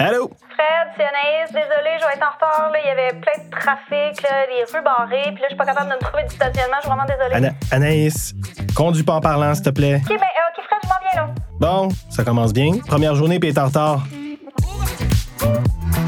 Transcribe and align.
Allô? 0.00 0.30
Fred, 0.54 0.88
c'est 0.96 1.04
Anaïs. 1.04 1.48
Désolée, 1.52 1.96
je 2.00 2.06
vais 2.06 2.14
être 2.14 2.26
en 2.26 2.32
retard. 2.34 2.70
Là. 2.72 2.78
Il 2.82 2.88
y 2.88 2.90
avait 2.90 3.20
plein 3.20 3.44
de 3.44 3.50
trafic, 3.50 4.22
là, 4.22 4.46
les 4.48 4.64
rues 4.72 4.82
barrées. 4.82 5.30
Puis 5.34 5.42
là, 5.42 5.42
je 5.42 5.46
suis 5.48 5.56
pas 5.56 5.66
capable 5.66 5.90
de 5.90 5.94
me 5.96 6.00
trouver 6.00 6.22
du 6.24 6.34
stationnement. 6.34 6.76
Je 6.76 6.80
suis 6.80 6.88
vraiment 6.88 7.04
désolée. 7.04 7.34
Ana- 7.34 7.54
Anaïs, 7.70 8.34
conduis 8.74 9.02
pas 9.02 9.14
en 9.14 9.20
parlant, 9.20 9.54
s'il 9.54 9.64
te 9.64 9.70
plaît. 9.70 10.00
OK, 10.02 10.08
ben, 10.08 10.14
euh, 10.16 10.58
OK, 10.58 10.64
Fred, 10.64 10.80
je 10.82 10.88
m'en 10.88 10.94
viens, 11.02 11.22
là. 11.22 11.34
Bon, 11.60 11.88
ça 12.08 12.24
commence 12.24 12.52
bien. 12.54 12.72
Première 12.86 13.14
journée, 13.14 13.38
puis 13.38 13.52
t'es 13.52 13.60
en 13.60 13.66
retard. 13.66 14.04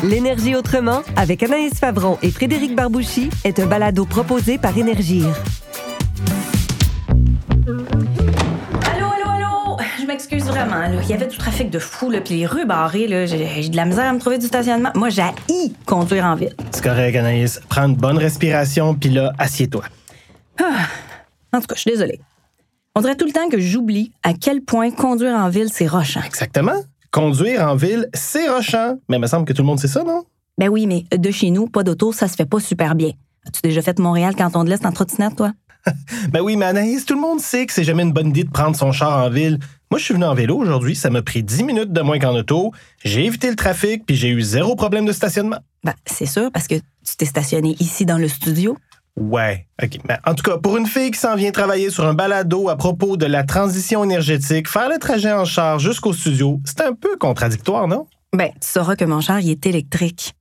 L'énergie 0.03 0.57
autrement, 0.57 1.03
avec 1.17 1.43
Anaïs 1.43 1.79
Favron 1.79 2.19
et 2.23 2.31
Frédéric 2.31 2.75
Barbouchi, 2.75 3.31
est 3.45 3.61
un 3.61 3.67
balado 3.67 4.05
proposé 4.07 4.59
par 4.59 4.77
Énergir. 4.77 5.27
Il 11.03 11.09
y 11.09 11.15
avait 11.15 11.27
du 11.27 11.37
trafic 11.37 11.69
de 11.69 11.79
fou, 11.79 12.11
là, 12.11 12.21
puis 12.21 12.37
les 12.37 12.47
rues 12.47 12.65
barrées. 12.65 13.07
là, 13.07 13.27
J'ai 13.27 13.69
de 13.69 13.77
la 13.77 13.85
misère 13.85 14.05
à 14.07 14.13
me 14.13 14.19
trouver 14.19 14.39
du 14.39 14.47
stationnement. 14.47 14.91
Moi, 14.95 15.11
j'ai 15.11 15.23
conduire 15.85 16.25
en 16.25 16.37
ville. 16.37 16.55
C'est 16.71 16.83
correct, 16.83 17.17
Anaïs. 17.17 17.61
Prends 17.69 17.89
une 17.89 17.97
bonne 17.97 18.17
respiration, 18.19 18.95
puis 18.95 19.11
là, 19.11 19.33
assieds-toi. 19.39 19.83
En 20.61 21.61
tout 21.61 21.67
cas, 21.67 21.75
je 21.75 21.81
suis 21.81 21.91
désolée. 21.91 22.21
On 22.95 23.01
dirait 23.01 23.17
tout 23.17 23.27
le 23.27 23.33
temps 23.33 23.49
que 23.49 23.59
j'oublie 23.59 24.13
à 24.23 24.33
quel 24.33 24.63
point 24.63 24.91
conduire 24.91 25.35
en 25.35 25.49
ville, 25.49 25.69
c'est 25.73 25.87
rochant. 25.87 26.23
Exactement. 26.25 26.77
Conduire 27.11 27.63
en 27.69 27.75
ville, 27.75 28.09
c'est 28.15 28.49
rochant. 28.49 28.97
Mais 29.09 29.17
il 29.17 29.21
me 29.21 29.27
semble 29.27 29.45
que 29.45 29.53
tout 29.53 29.63
le 29.63 29.67
monde 29.67 29.81
sait 29.81 29.89
ça, 29.89 30.05
non? 30.05 30.25
Ben 30.57 30.69
oui, 30.69 30.87
mais 30.87 31.05
de 31.17 31.31
chez 31.31 31.51
nous, 31.51 31.67
pas 31.67 31.83
d'auto, 31.83 32.13
ça 32.13 32.29
se 32.29 32.37
fait 32.37 32.47
pas 32.47 32.61
super 32.61 32.95
bien. 32.95 33.11
As-tu 33.47 33.61
déjà 33.63 33.83
fait 33.83 33.99
Montréal 33.99 34.35
quand 34.37 34.55
on 34.55 34.65
te 34.65 34.71
laisse 34.71 34.85
en 34.85 34.93
trottinette, 34.93 35.37
toi? 35.37 35.53
Ben 36.31 36.41
oui, 36.41 36.57
mais 36.57 36.67
Anaïs, 36.67 37.05
tout 37.05 37.15
le 37.15 37.21
monde 37.21 37.41
sait 37.41 37.67
que 37.67 37.73
c'est 37.73 37.83
jamais 37.83 38.05
une 38.05 38.13
bonne 38.13 38.29
idée 38.29 38.45
de 38.45 38.51
prendre 38.51 38.77
son 38.77 38.93
char 38.93 39.25
en 39.27 39.29
ville. 39.31 39.59
Moi, 39.93 39.99
je 39.99 40.07
suis 40.07 40.15
venu 40.15 40.25
en 40.25 40.33
vélo 40.33 40.57
aujourd'hui, 40.57 40.97
ça 40.97 41.11
m'a 41.11 41.21
pris 41.21 41.43
10 41.43 41.65
minutes 41.65 41.93
de 41.93 42.01
moins 42.01 42.19
qu'en 42.19 42.35
auto. 42.35 42.73
J'ai 43.05 43.27
évité 43.27 43.51
le 43.51 43.57
trafic, 43.57 44.07
puis 44.07 44.17
j'ai 44.17 44.29
eu 44.31 44.41
zéro 44.41 44.75
problème 44.75 45.05
de 45.05 45.13
stationnement. 45.13 45.59
Ben, 45.85 45.93
c'est 46.07 46.25
sûr, 46.25 46.51
parce 46.51 46.67
que 46.67 46.77
tu 46.77 47.17
t'es 47.19 47.27
stationné 47.27 47.77
ici 47.79 48.07
dans 48.07 48.17
le 48.17 48.27
studio. 48.27 48.79
Ouais, 49.21 49.67
OK. 49.83 49.99
Mais 50.09 50.17
en 50.25 50.35
tout 50.35 50.45
cas, 50.51 50.57
pour 50.57 50.79
une 50.79 50.87
fille 50.87 51.11
qui 51.11 51.19
s'en 51.19 51.37
vient 51.37 51.51
travailler 51.51 51.91
sur 51.91 52.07
un 52.07 52.15
balado 52.15 52.71
à 52.71 52.77
propos 52.77 53.19
de 53.19 53.27
la 53.27 53.45
transition 53.45 54.03
énergétique, 54.03 54.67
faire 54.67 54.89
le 54.89 54.97
trajet 54.99 55.31
en 55.31 55.45
char 55.45 55.79
jusqu'au 55.79 56.15
studio, 56.15 56.59
c'est 56.65 56.81
un 56.81 56.95
peu 56.95 57.19
contradictoire, 57.19 57.87
non? 57.87 58.07
Ben, 58.35 58.49
tu 58.63 58.69
sauras 58.69 58.97
que 58.97 59.05
mon 59.05 59.21
char, 59.21 59.41
il 59.41 59.51
est 59.51 59.67
électrique. 59.67 60.33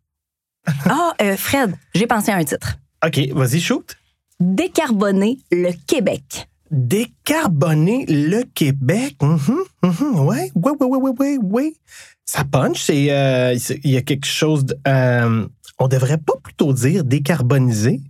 Ah, 0.86 1.11
euh, 1.21 1.36
Fred, 1.36 1.75
j'ai 1.93 2.08
pensé 2.08 2.31
à 2.31 2.38
un 2.38 2.45
titre. 2.45 2.77
OK, 3.05 3.19
vas-y, 3.33 3.59
shoot. 3.59 3.97
Décarboner 4.39 5.39
le 5.52 5.71
Québec. 5.88 6.47
Décarboner 6.72 8.05
le 8.08 8.44
Québec. 8.44 9.16
Mhm, 9.22 9.39
mhm, 9.83 10.19
ouais, 10.25 10.52
ouais, 10.55 10.72
ouais, 10.80 10.88
ouais, 10.88 10.97
ouais, 10.97 11.11
ouais, 11.19 11.38
ouais. 11.41 11.73
Ça 12.25 12.44
punch, 12.44 12.81
c'est. 12.83 13.08
euh, 13.11 13.55
Il 13.83 13.91
y 13.91 13.97
a 13.97 14.02
quelque 14.02 14.25
chose 14.25 14.66
de. 14.66 14.77
euh, 14.88 15.45
on 15.80 15.88
devrait 15.88 16.17
pas 16.17 16.33
plutôt 16.44 16.73
dire 16.73 17.03
décarboniser? 17.03 18.02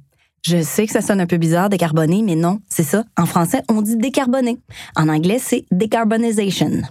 Je 0.46 0.62
sais 0.62 0.86
que 0.88 0.92
ça 0.94 1.02
sonne 1.02 1.22
un 1.22 1.28
peu 1.28 1.38
bizarre, 1.38 1.70
décarboner, 1.70 2.22
mais 2.24 2.36
non, 2.36 2.60
c'est 2.70 2.84
ça. 2.84 3.04
En 3.18 3.26
français, 3.26 3.64
on 3.70 3.82
dit 3.82 3.96
décarboner. 3.96 4.58
En 4.96 5.08
anglais, 5.10 5.40
c'est 5.40 5.66
decarbonization. 5.72 6.82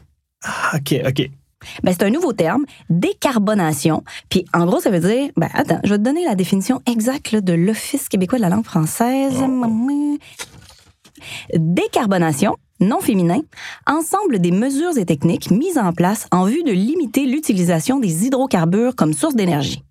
Ah, 0.44 0.72
OK, 0.76 0.94
OK. 1.06 1.30
Ben, 1.82 1.92
c'est 1.92 2.04
un 2.04 2.10
nouveau 2.10 2.32
terme, 2.32 2.64
décarbonation. 2.88 4.02
Puis 4.30 4.46
en 4.54 4.64
gros, 4.64 4.80
ça 4.80 4.88
veut 4.90 5.00
dire, 5.00 5.30
ben 5.36 5.48
attends, 5.52 5.80
je 5.84 5.90
vais 5.90 5.98
te 5.98 6.02
donner 6.02 6.24
la 6.24 6.34
définition 6.34 6.80
exacte 6.90 7.32
là, 7.32 7.42
de 7.42 7.52
l'Office 7.52 8.08
québécois 8.08 8.38
de 8.38 8.42
la 8.42 8.48
langue 8.48 8.64
française. 8.64 9.34
Décarbonation, 11.56 12.56
non 12.80 13.00
féminin, 13.00 13.40
ensemble 13.86 14.38
des 14.38 14.50
mesures 14.50 14.96
et 14.98 15.04
techniques 15.04 15.50
mises 15.50 15.78
en 15.78 15.92
place 15.92 16.26
en 16.32 16.44
vue 16.44 16.62
de 16.62 16.72
limiter 16.72 17.26
l'utilisation 17.26 17.98
des 17.98 18.26
hydrocarbures 18.26 18.96
comme 18.96 19.12
source 19.12 19.34
d'énergie. 19.34 19.82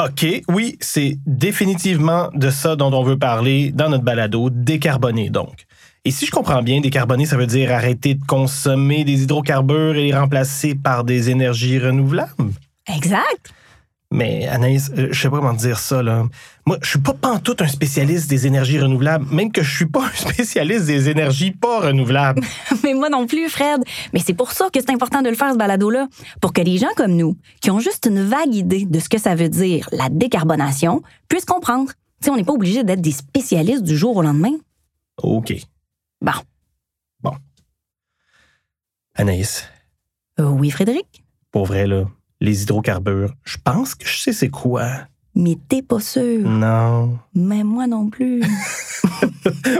OK, 0.00 0.42
oui, 0.48 0.76
c'est 0.80 1.18
définitivement 1.26 2.28
de 2.32 2.50
ça 2.50 2.76
dont 2.76 2.92
on 2.92 3.02
veut 3.02 3.18
parler 3.18 3.72
dans 3.72 3.88
notre 3.88 4.04
balado, 4.04 4.48
décarboner 4.48 5.28
donc. 5.28 5.66
Et 6.04 6.12
si 6.12 6.24
je 6.24 6.30
comprends 6.30 6.62
bien, 6.62 6.80
décarboner, 6.80 7.26
ça 7.26 7.36
veut 7.36 7.48
dire 7.48 7.72
arrêter 7.72 8.14
de 8.14 8.24
consommer 8.24 9.04
des 9.04 9.24
hydrocarbures 9.24 9.96
et 9.96 10.04
les 10.04 10.14
remplacer 10.14 10.76
par 10.76 11.02
des 11.02 11.30
énergies 11.30 11.80
renouvelables? 11.80 12.52
Exact. 12.86 13.52
Mais 14.10 14.46
Anaïs, 14.48 14.90
euh, 14.96 15.08
je 15.10 15.20
sais 15.20 15.28
pas 15.28 15.36
comment 15.36 15.54
te 15.54 15.60
dire 15.60 15.78
ça, 15.78 16.02
là. 16.02 16.24
Moi, 16.64 16.78
je 16.80 16.88
suis 16.88 16.98
pas 16.98 17.12
pantoute 17.12 17.60
un 17.60 17.68
spécialiste 17.68 18.30
des 18.30 18.46
énergies 18.46 18.78
renouvelables, 18.80 19.26
même 19.30 19.52
que 19.52 19.62
je 19.62 19.76
suis 19.76 19.86
pas 19.86 20.04
un 20.06 20.12
spécialiste 20.12 20.86
des 20.86 21.10
énergies 21.10 21.50
pas 21.50 21.80
renouvelables. 21.80 22.42
Mais 22.84 22.94
moi 22.94 23.10
non 23.10 23.26
plus, 23.26 23.48
Fred. 23.50 23.82
Mais 24.14 24.20
c'est 24.20 24.32
pour 24.32 24.52
ça 24.52 24.70
que 24.72 24.80
c'est 24.80 24.90
important 24.92 25.20
de 25.20 25.28
le 25.28 25.34
faire, 25.36 25.52
ce 25.52 25.58
balado-là. 25.58 26.08
Pour 26.40 26.54
que 26.54 26.62
les 26.62 26.78
gens 26.78 26.88
comme 26.96 27.16
nous, 27.16 27.36
qui 27.60 27.70
ont 27.70 27.80
juste 27.80 28.06
une 28.06 28.22
vague 28.22 28.54
idée 28.54 28.86
de 28.86 28.98
ce 28.98 29.10
que 29.10 29.18
ça 29.18 29.34
veut 29.34 29.50
dire, 29.50 29.86
la 29.92 30.08
décarbonation, 30.08 31.02
puissent 31.28 31.44
comprendre. 31.44 31.92
Tu 32.22 32.30
on 32.30 32.36
n'est 32.36 32.44
pas 32.44 32.54
obligé 32.54 32.84
d'être 32.84 33.02
des 33.02 33.12
spécialistes 33.12 33.82
du 33.84 33.96
jour 33.96 34.16
au 34.16 34.22
lendemain. 34.22 34.52
OK. 35.22 35.52
Bon. 36.22 36.32
Anaïs, 39.14 39.68
Euh, 40.40 40.44
oui, 40.48 40.70
Frédéric? 40.70 41.24
pour 41.50 41.66
vrai, 41.66 41.86
là, 41.86 42.04
les 42.40 42.62
hydrocarbures, 42.62 43.34
je 43.44 43.56
pense 43.62 43.94
que 43.94 44.06
je 44.06 44.18
sais 44.18 44.32
c'est 44.32 44.50
quoi. 44.50 44.88
Mais 45.34 45.56
t'es 45.68 45.82
pas 45.82 46.00
sûr. 46.00 46.48
Non. 46.48 47.18
Mais 47.34 47.62
moi 47.62 47.86
non 47.86 48.08
plus. 48.08 48.42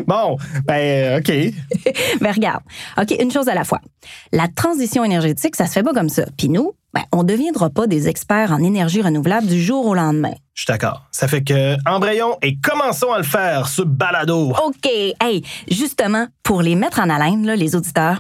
Bon, 0.07 0.37
ben, 0.65 1.19
OK. 1.19 1.33
Mais 2.21 2.31
regarde, 2.33 2.63
OK, 2.97 3.15
une 3.21 3.31
chose 3.31 3.49
à 3.49 3.55
la 3.55 3.65
fois. 3.65 3.81
La 4.33 4.49
transition 4.49 5.05
énergétique, 5.05 5.57
ça 5.57 5.67
se 5.67 5.73
fait 5.73 5.83
pas 5.83 5.93
comme 5.93 6.09
ça. 6.09 6.25
Puis 6.37 6.49
nous, 6.49 6.73
ben, 6.95 7.03
on 7.13 7.23
deviendra 7.23 7.71
pas 7.71 7.87
des 7.87 8.09
experts 8.09 8.53
en 8.53 8.63
énergie 8.63 9.03
renouvelable 9.03 9.47
du 9.47 9.63
jour 9.63 9.87
au 9.87 9.95
lendemain. 9.95 10.35
Je 10.55 10.63
suis 10.63 10.73
d'accord. 10.73 11.05
Ça 11.13 11.29
fait 11.29 11.45
que 11.45 11.77
embrayons 11.89 12.37
et 12.43 12.57
commençons 12.59 13.13
à 13.13 13.19
le 13.19 13.25
faire, 13.25 13.69
ce 13.69 13.83
balado. 13.83 14.53
OK. 14.67 14.91
Hey, 15.21 15.45
justement, 15.71 16.27
pour 16.43 16.63
les 16.63 16.75
mettre 16.75 16.99
en 16.99 17.11
haleine, 17.11 17.47
là, 17.47 17.55
les 17.55 17.77
auditeurs, 17.77 18.19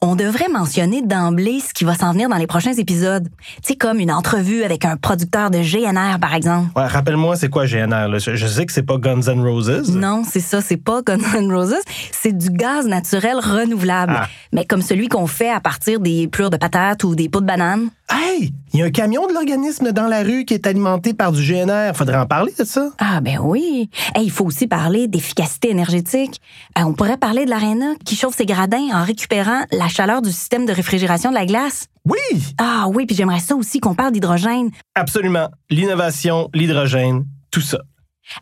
on 0.00 0.14
devrait 0.14 0.48
mentionner 0.48 1.02
d'emblée 1.02 1.58
ce 1.58 1.74
qui 1.74 1.84
va 1.84 1.94
s'en 1.94 2.12
venir 2.12 2.28
dans 2.28 2.36
les 2.36 2.46
prochains 2.46 2.74
épisodes. 2.74 3.28
Tu 3.56 3.60
sais, 3.62 3.76
comme 3.76 3.98
une 3.98 4.12
entrevue 4.12 4.62
avec 4.62 4.84
un 4.84 4.96
producteur 4.96 5.50
de 5.50 5.58
GNR, 5.58 6.20
par 6.20 6.34
exemple. 6.34 6.68
Ouais, 6.76 6.86
rappelle-moi, 6.86 7.34
c'est 7.34 7.48
quoi 7.48 7.66
GNR? 7.66 8.08
Là? 8.08 8.18
Je 8.18 8.46
sais 8.46 8.66
que 8.66 8.72
c'est 8.72 8.84
pas 8.84 8.96
Guns 8.96 9.22
N' 9.22 9.42
Roses. 9.42 9.90
Non, 9.90 10.22
c'est 10.24 10.40
ça, 10.40 10.60
c'est 10.60 10.76
pas 10.76 11.02
Guns 11.02 11.18
N' 11.34 11.52
Roses, 11.52 11.74
c'est 12.12 12.36
du 12.36 12.50
gaz 12.50 12.86
naturel 12.86 13.38
renouvelable. 13.38 14.14
Ah. 14.16 14.28
Mais 14.52 14.64
comme 14.64 14.82
celui 14.82 15.08
qu'on 15.08 15.26
fait 15.26 15.50
à 15.50 15.60
partir 15.60 15.98
des 15.98 16.28
plures 16.28 16.50
de 16.50 16.56
patates 16.56 17.02
ou 17.02 17.16
des 17.16 17.28
pots 17.28 17.40
de 17.40 17.46
bananes. 17.46 17.90
Hey, 18.12 18.52
il 18.72 18.80
y 18.80 18.82
a 18.82 18.86
un 18.86 18.90
camion 18.90 19.26
de 19.28 19.32
l'organisme 19.32 19.92
dans 19.92 20.06
la 20.08 20.22
rue 20.22 20.44
qui 20.44 20.54
est 20.54 20.66
alimenté 20.66 21.14
par 21.14 21.30
du 21.32 21.40
GNR. 21.42 21.92
Faudrait 21.94 22.16
en 22.18 22.26
parler 22.26 22.52
de 22.58 22.64
ça. 22.64 22.90
Ah 22.98 23.20
ben 23.20 23.38
oui. 23.40 23.88
Hey, 24.16 24.24
il 24.24 24.30
faut 24.30 24.44
aussi 24.44 24.66
parler 24.66 25.06
d'efficacité 25.06 25.70
énergétique. 25.70 26.40
Euh, 26.78 26.82
on 26.82 26.92
pourrait 26.92 27.18
parler 27.18 27.44
de 27.44 27.50
l'aréna 27.50 27.92
qui 28.04 28.16
chauffe 28.16 28.36
ses 28.36 28.46
gradins 28.46 28.88
en 28.92 29.04
récupérant 29.04 29.62
la 29.70 29.88
chaleur 29.88 30.22
du 30.22 30.30
système 30.32 30.66
de 30.66 30.72
réfrigération 30.72 31.30
de 31.30 31.36
la 31.36 31.46
glace. 31.46 31.86
Oui, 32.04 32.16
Ah 32.58 32.86
oui, 32.88 33.06
puis 33.06 33.14
j'aimerais 33.14 33.40
ça 33.40 33.54
aussi 33.54 33.78
qu'on 33.78 33.94
parle 33.94 34.12
d'hydrogène. 34.12 34.70
absolument. 34.94 35.48
L'innovation, 35.70 36.48
l'hydrogène, 36.54 37.26
tout 37.50 37.60
ça. 37.60 37.78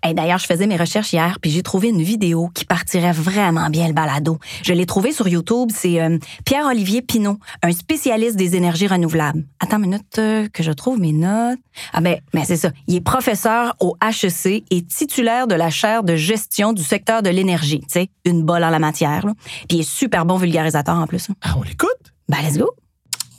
Hey, 0.03 0.15
D'ailleurs, 0.15 0.39
je 0.39 0.47
faisais 0.47 0.67
mes 0.67 0.77
recherches 0.77 1.13
hier, 1.13 1.39
puis 1.41 1.51
j'ai 1.51 1.63
trouvé 1.63 1.89
une 1.89 2.03
vidéo 2.03 2.51
qui 2.55 2.65
partirait 2.65 3.13
vraiment 3.13 3.71
bien 3.71 3.87
le 3.89 3.95
balado. 3.95 4.39
Je 4.63 4.73
l'ai 4.73 4.87
trouvée 4.87 5.13
sur 5.13 5.29
YouTube. 5.29 5.71
C'est 5.73 6.01
euh, 6.01 6.19
Pierre-Olivier 6.45 7.01
Pinault, 7.03 7.39
un 7.63 7.73
spécialiste 7.73 8.37
des 8.37 8.55
énergies 8.57 8.87
renouvelables. 8.87 9.45
Attends 9.61 9.77
une 9.77 9.91
minute 9.91 10.19
euh, 10.19 10.49
que 10.53 10.63
je 10.63 10.73
trouve 10.73 10.99
mes 11.01 11.13
notes. 11.13 11.59
Ah 11.93 12.01
ben, 12.01 12.19
ben 12.35 12.45
c'est 12.45 12.57
ça. 12.57 12.71
Il 12.87 12.97
est 12.97 13.01
professeur 13.01 13.77
au 13.81 13.97
HEC 14.03 14.65
et 14.71 14.83
titulaire 14.83 15.47
de 15.47 15.55
la 15.55 15.71
chaire 15.71 16.03
de 16.03 16.17
gestion 16.17 16.73
du 16.73 16.83
secteur 16.83 17.23
de 17.23 17.31
l'énergie. 17.31 17.81
Tu 17.81 17.87
sais, 17.89 18.09
une 18.25 18.43
bolle 18.43 18.65
en 18.65 18.71
la 18.71 18.79
matière. 18.79 19.25
là. 19.27 19.33
Puis 19.69 19.79
il 19.79 19.81
est 19.81 19.89
super 19.89 20.27
bon 20.27 20.37
vulgarisateur 20.37 20.97
en 20.97 21.07
plus. 21.07 21.29
là. 21.29 21.35
Ah, 21.43 21.55
on 21.59 21.63
l'écoute? 21.63 21.89
Ben, 22.29 22.39
let's 22.43 22.59
go. 22.59 22.69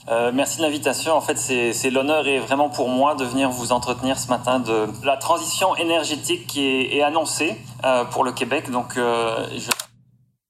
Euh, 0.10 0.32
merci 0.34 0.58
de 0.58 0.64
l'invitation. 0.64 1.14
En 1.14 1.22
fait, 1.22 1.38
c'est 1.38 1.92
l'honneur 1.92 2.28
et 2.28 2.40
vraiment 2.40 2.70
pour 2.70 2.90
moi 2.90 3.16
de 3.16 3.24
venir 3.24 3.50
vous 3.52 3.72
entretenir 3.72 4.18
ce 4.18 4.28
matin 4.30 4.60
de 4.60 4.88
la 5.06 5.18
transition 5.18 5.76
énergétique 5.76 6.48
qui 6.48 6.62
est, 6.62 6.96
est 6.96 7.04
annoncée 7.04 7.56
euh, 7.86 8.06
pour 8.06 8.24
le 8.24 8.32
Québec. 8.32 8.72
Donc, 8.72 8.98
euh, 8.98 9.46
je 9.56 9.70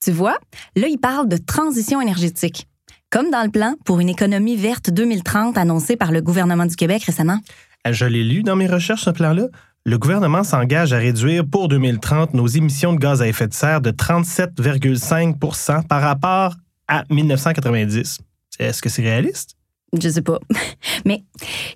Tu 0.02 0.12
vois, 0.12 0.38
là, 0.78 0.88
il 0.88 0.98
parle 0.98 1.28
de 1.28 1.36
transition 1.38 2.00
énergétique. 2.00 2.68
Comme 3.10 3.32
dans 3.32 3.44
le 3.44 3.50
plan 3.50 3.74
pour 3.86 4.00
une 4.00 4.08
économie 4.08 4.56
verte 4.56 4.92
2030 4.92 5.58
annoncé 5.58 5.98
par 5.98 6.12
le 6.14 6.22
gouvernement 6.22 6.66
du 6.66 6.78
Québec 6.78 7.04
récemment. 7.04 7.40
Je 7.90 8.06
l'ai 8.06 8.24
lu 8.24 8.44
dans 8.44 8.56
mes 8.56 8.68
recherches, 8.68 9.04
ce 9.04 9.10
plan-là. 9.10 9.48
Le 9.86 9.98
gouvernement 9.98 10.44
s'engage 10.44 10.94
à 10.94 10.98
réduire 10.98 11.44
pour 11.50 11.68
2030 11.68 12.34
nos 12.34 12.48
émissions 12.48 12.94
de 12.94 13.00
gaz 13.00 13.22
à 13.22 13.28
effet 13.28 13.48
de 13.48 13.54
serre 13.54 13.82
de 13.82 13.92
37,5% 13.92 15.88
par 15.88 16.02
rapport 16.02 16.56
à 16.88 17.04
1990. 17.10 18.20
Est-ce 18.60 18.82
que 18.82 18.90
c'est 18.90 19.02
réaliste? 19.02 19.56
Je 20.00 20.10
sais 20.10 20.22
pas. 20.22 20.40
Mais 21.06 21.24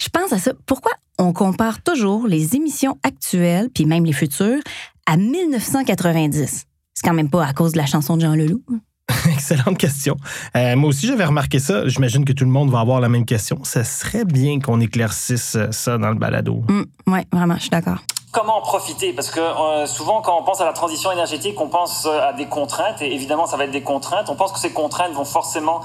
je 0.02 0.10
pense 0.10 0.32
à 0.34 0.40
ça. 0.40 0.52
Pourquoi 0.66 0.92
on 1.18 1.34
compare 1.34 1.82
toujours 1.82 2.28
les 2.28 2.56
émissions 2.56 2.98
actuelles, 3.04 3.70
puis 3.74 3.86
même 3.86 4.06
les 4.06 4.14
futures, 4.14 4.62
à 5.06 5.18
1990? 5.18 6.66
C'est 6.94 7.08
quand 7.08 7.14
même 7.14 7.30
pas 7.30 7.46
à 7.46 7.54
cause 7.54 7.72
de 7.72 7.78
la 7.78 7.86
chanson 7.86 8.18
de 8.18 8.22
Jean 8.22 8.36
Leloup. 8.36 8.64
excellente 9.34 9.78
question. 9.78 10.16
Euh, 10.56 10.76
moi 10.76 10.90
aussi, 10.90 11.08
j'avais 11.08 11.26
remarqué 11.26 11.60
ça. 11.60 11.88
J'imagine 11.88 12.26
que 12.26 12.34
tout 12.34 12.46
le 12.46 12.52
monde 12.52 12.70
va 12.70 12.80
avoir 12.80 13.02
la 13.02 13.10
même 13.10 13.26
question. 13.26 13.64
Ça 13.64 13.84
serait 13.84 14.26
bien 14.26 14.60
qu'on 14.60 14.80
éclaircisse 14.80 15.56
euh, 15.56 15.72
ça 15.72 15.98
dans 15.98 16.10
le 16.10 16.16
balado. 16.16 16.64
Hum, 16.70 16.86
ouais, 17.08 17.26
vraiment, 17.32 17.56
je 17.56 17.62
suis 17.62 17.70
d'accord. 17.70 17.98
Comment 18.32 18.58
en 18.58 18.62
profiter? 18.62 19.14
Parce 19.14 19.30
que 19.30 19.40
euh, 19.40 19.86
souvent, 19.86 20.22
quand 20.22 20.40
on 20.40 20.44
pense 20.44 20.62
à 20.62 20.66
la 20.66 20.74
transition 20.74 21.12
énergétique, 21.12 21.60
on 21.60 21.70
pense 21.70 22.06
à 22.06 22.34
des 22.34 22.48
contraintes, 22.48 23.02
et 23.02 23.14
évidemment, 23.14 23.46
ça 23.46 23.58
va 23.58 23.66
être 23.66 23.72
des 23.72 23.84
contraintes. 23.84 24.30
On 24.30 24.36
pense 24.36 24.52
que 24.52 24.60
ces 24.60 24.72
contraintes 24.72 25.14
vont 25.14 25.26
forcément 25.26 25.82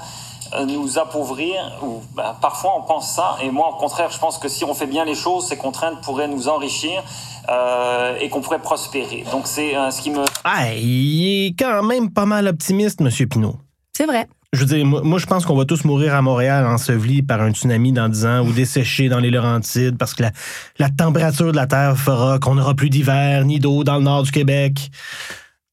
nous 0.65 0.97
appauvrir, 0.97 1.55
ou 1.83 2.01
ben, 2.15 2.35
parfois 2.41 2.73
on 2.77 2.81
pense 2.81 3.15
ça, 3.15 3.37
et 3.41 3.51
moi, 3.51 3.69
au 3.69 3.77
contraire, 3.77 4.09
je 4.11 4.19
pense 4.19 4.37
que 4.37 4.47
si 4.47 4.63
on 4.63 4.73
fait 4.73 4.87
bien 4.87 5.05
les 5.05 5.15
choses, 5.15 5.47
ces 5.47 5.57
contraintes 5.57 6.01
pourraient 6.01 6.27
nous 6.27 6.47
enrichir 6.47 7.03
euh, 7.49 8.17
et 8.19 8.29
qu'on 8.29 8.41
pourrait 8.41 8.61
prospérer. 8.61 9.23
Donc, 9.31 9.43
c'est 9.45 9.75
euh, 9.75 9.91
ce 9.91 10.01
qui 10.01 10.11
me 10.11 10.23
Ah, 10.43 10.73
il 10.73 11.47
est 11.47 11.55
quand 11.57 11.83
même 11.83 12.11
pas 12.11 12.25
mal 12.25 12.47
optimiste, 12.47 13.01
M. 13.01 13.09
Pinault. 13.27 13.57
C'est 13.95 14.05
vrai. 14.05 14.27
Je 14.53 14.61
veux 14.61 14.65
dire, 14.65 14.85
moi, 14.85 15.01
moi, 15.03 15.19
je 15.19 15.27
pense 15.27 15.45
qu'on 15.45 15.55
va 15.55 15.65
tous 15.65 15.83
mourir 15.83 16.15
à 16.15 16.21
Montréal 16.23 16.65
ensevelis 16.65 17.21
par 17.21 17.41
un 17.41 17.51
tsunami 17.51 17.91
dans 17.91 18.09
10 18.09 18.25
ans 18.25 18.41
ou 18.41 18.51
desséchés 18.51 19.07
dans 19.07 19.19
les 19.19 19.29
Laurentides 19.29 19.97
parce 19.97 20.15
que 20.15 20.23
la, 20.23 20.31
la 20.79 20.89
température 20.89 21.51
de 21.51 21.55
la 21.55 21.67
Terre 21.67 21.97
fera 21.97 22.39
qu'on 22.39 22.55
n'aura 22.55 22.73
plus 22.73 22.89
d'hiver 22.89 23.45
ni 23.45 23.59
d'eau 23.59 23.83
dans 23.83 23.97
le 23.97 24.03
nord 24.03 24.23
du 24.23 24.31
Québec. 24.31 24.89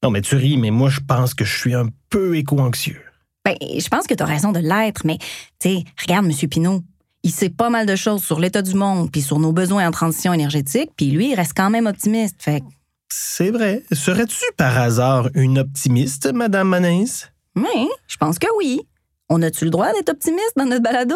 Non, 0.03 0.11
mais 0.11 0.21
tu 0.21 0.35
ris, 0.35 0.57
mais 0.57 0.69
moi, 0.69 0.89
je 0.89 0.99
pense 0.99 1.33
que 1.33 1.43
je 1.43 1.57
suis 1.57 1.73
un 1.73 1.87
peu 2.09 2.37
éco-anxieux. 2.37 3.01
Ben, 3.47 3.55
je 3.61 3.87
pense 3.87 4.07
que 4.07 4.13
tu 4.13 4.21
as 4.21 4.25
raison 4.25 4.51
de 4.51 4.59
l'être, 4.59 5.05
mais 5.05 5.19
tu 5.57 5.69
sais, 5.69 5.83
regarde 6.01 6.25
M. 6.25 6.49
Pinault. 6.49 6.83
Il 7.23 7.31
sait 7.31 7.49
pas 7.49 7.69
mal 7.69 7.85
de 7.85 7.95
choses 7.95 8.21
sur 8.21 8.41
l'état 8.41 8.61
du 8.61 8.73
monde 8.73 9.09
puis 9.09 9.21
sur 9.21 9.39
nos 9.39 9.53
besoins 9.53 9.87
en 9.87 9.91
transition 9.91 10.33
énergétique, 10.33 10.91
puis 10.97 11.11
lui, 11.11 11.31
il 11.31 11.35
reste 11.35 11.53
quand 11.55 11.69
même 11.69 11.85
optimiste. 11.85 12.35
Fait 12.43 12.61
C'est 13.07 13.51
vrai. 13.51 13.83
Serais-tu 13.93 14.43
par 14.57 14.77
hasard 14.77 15.29
une 15.33 15.59
optimiste, 15.59 16.33
Madame 16.33 16.67
Manaïs? 16.67 17.31
oui, 17.55 17.87
je 18.09 18.17
pense 18.17 18.37
que 18.37 18.47
oui. 18.57 18.81
On 19.29 19.41
a-tu 19.41 19.63
le 19.63 19.71
droit 19.71 19.93
d'être 19.93 20.09
optimiste 20.09 20.51
dans 20.57 20.65
notre 20.65 20.83
balado? 20.83 21.15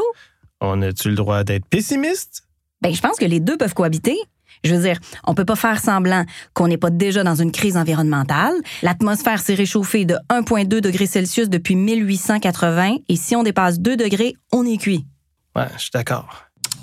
On 0.61 0.81
a-tu 0.83 1.09
le 1.09 1.15
droit 1.15 1.43
d'être 1.43 1.65
pessimiste? 1.65 2.43
Ben, 2.81 2.93
je 2.93 3.01
pense 3.01 3.17
que 3.17 3.25
les 3.25 3.41
deux 3.41 3.57
peuvent 3.57 3.73
cohabiter. 3.73 4.17
Je 4.63 4.75
veux 4.75 4.81
dire, 4.81 4.99
on 5.25 5.33
peut 5.33 5.45
pas 5.45 5.55
faire 5.55 5.79
semblant 5.79 6.25
qu'on 6.53 6.67
n'est 6.67 6.77
pas 6.77 6.89
déjà 6.89 7.23
dans 7.23 7.35
une 7.35 7.51
crise 7.51 7.77
environnementale. 7.77 8.53
L'atmosphère 8.81 9.39
s'est 9.39 9.55
réchauffée 9.55 10.05
de 10.05 10.15
1,2 10.29 10.81
degrés 10.81 11.07
Celsius 11.07 11.49
depuis 11.49 11.75
1880 11.75 12.97
et 13.09 13.15
si 13.15 13.35
on 13.35 13.43
dépasse 13.43 13.79
2 13.79 13.97
degrés, 13.97 14.35
on 14.51 14.65
est 14.65 14.77
cuit. 14.77 15.05
Ouais, 15.55 15.67
je 15.75 15.81
suis 15.81 15.91
d'accord. 15.93 16.27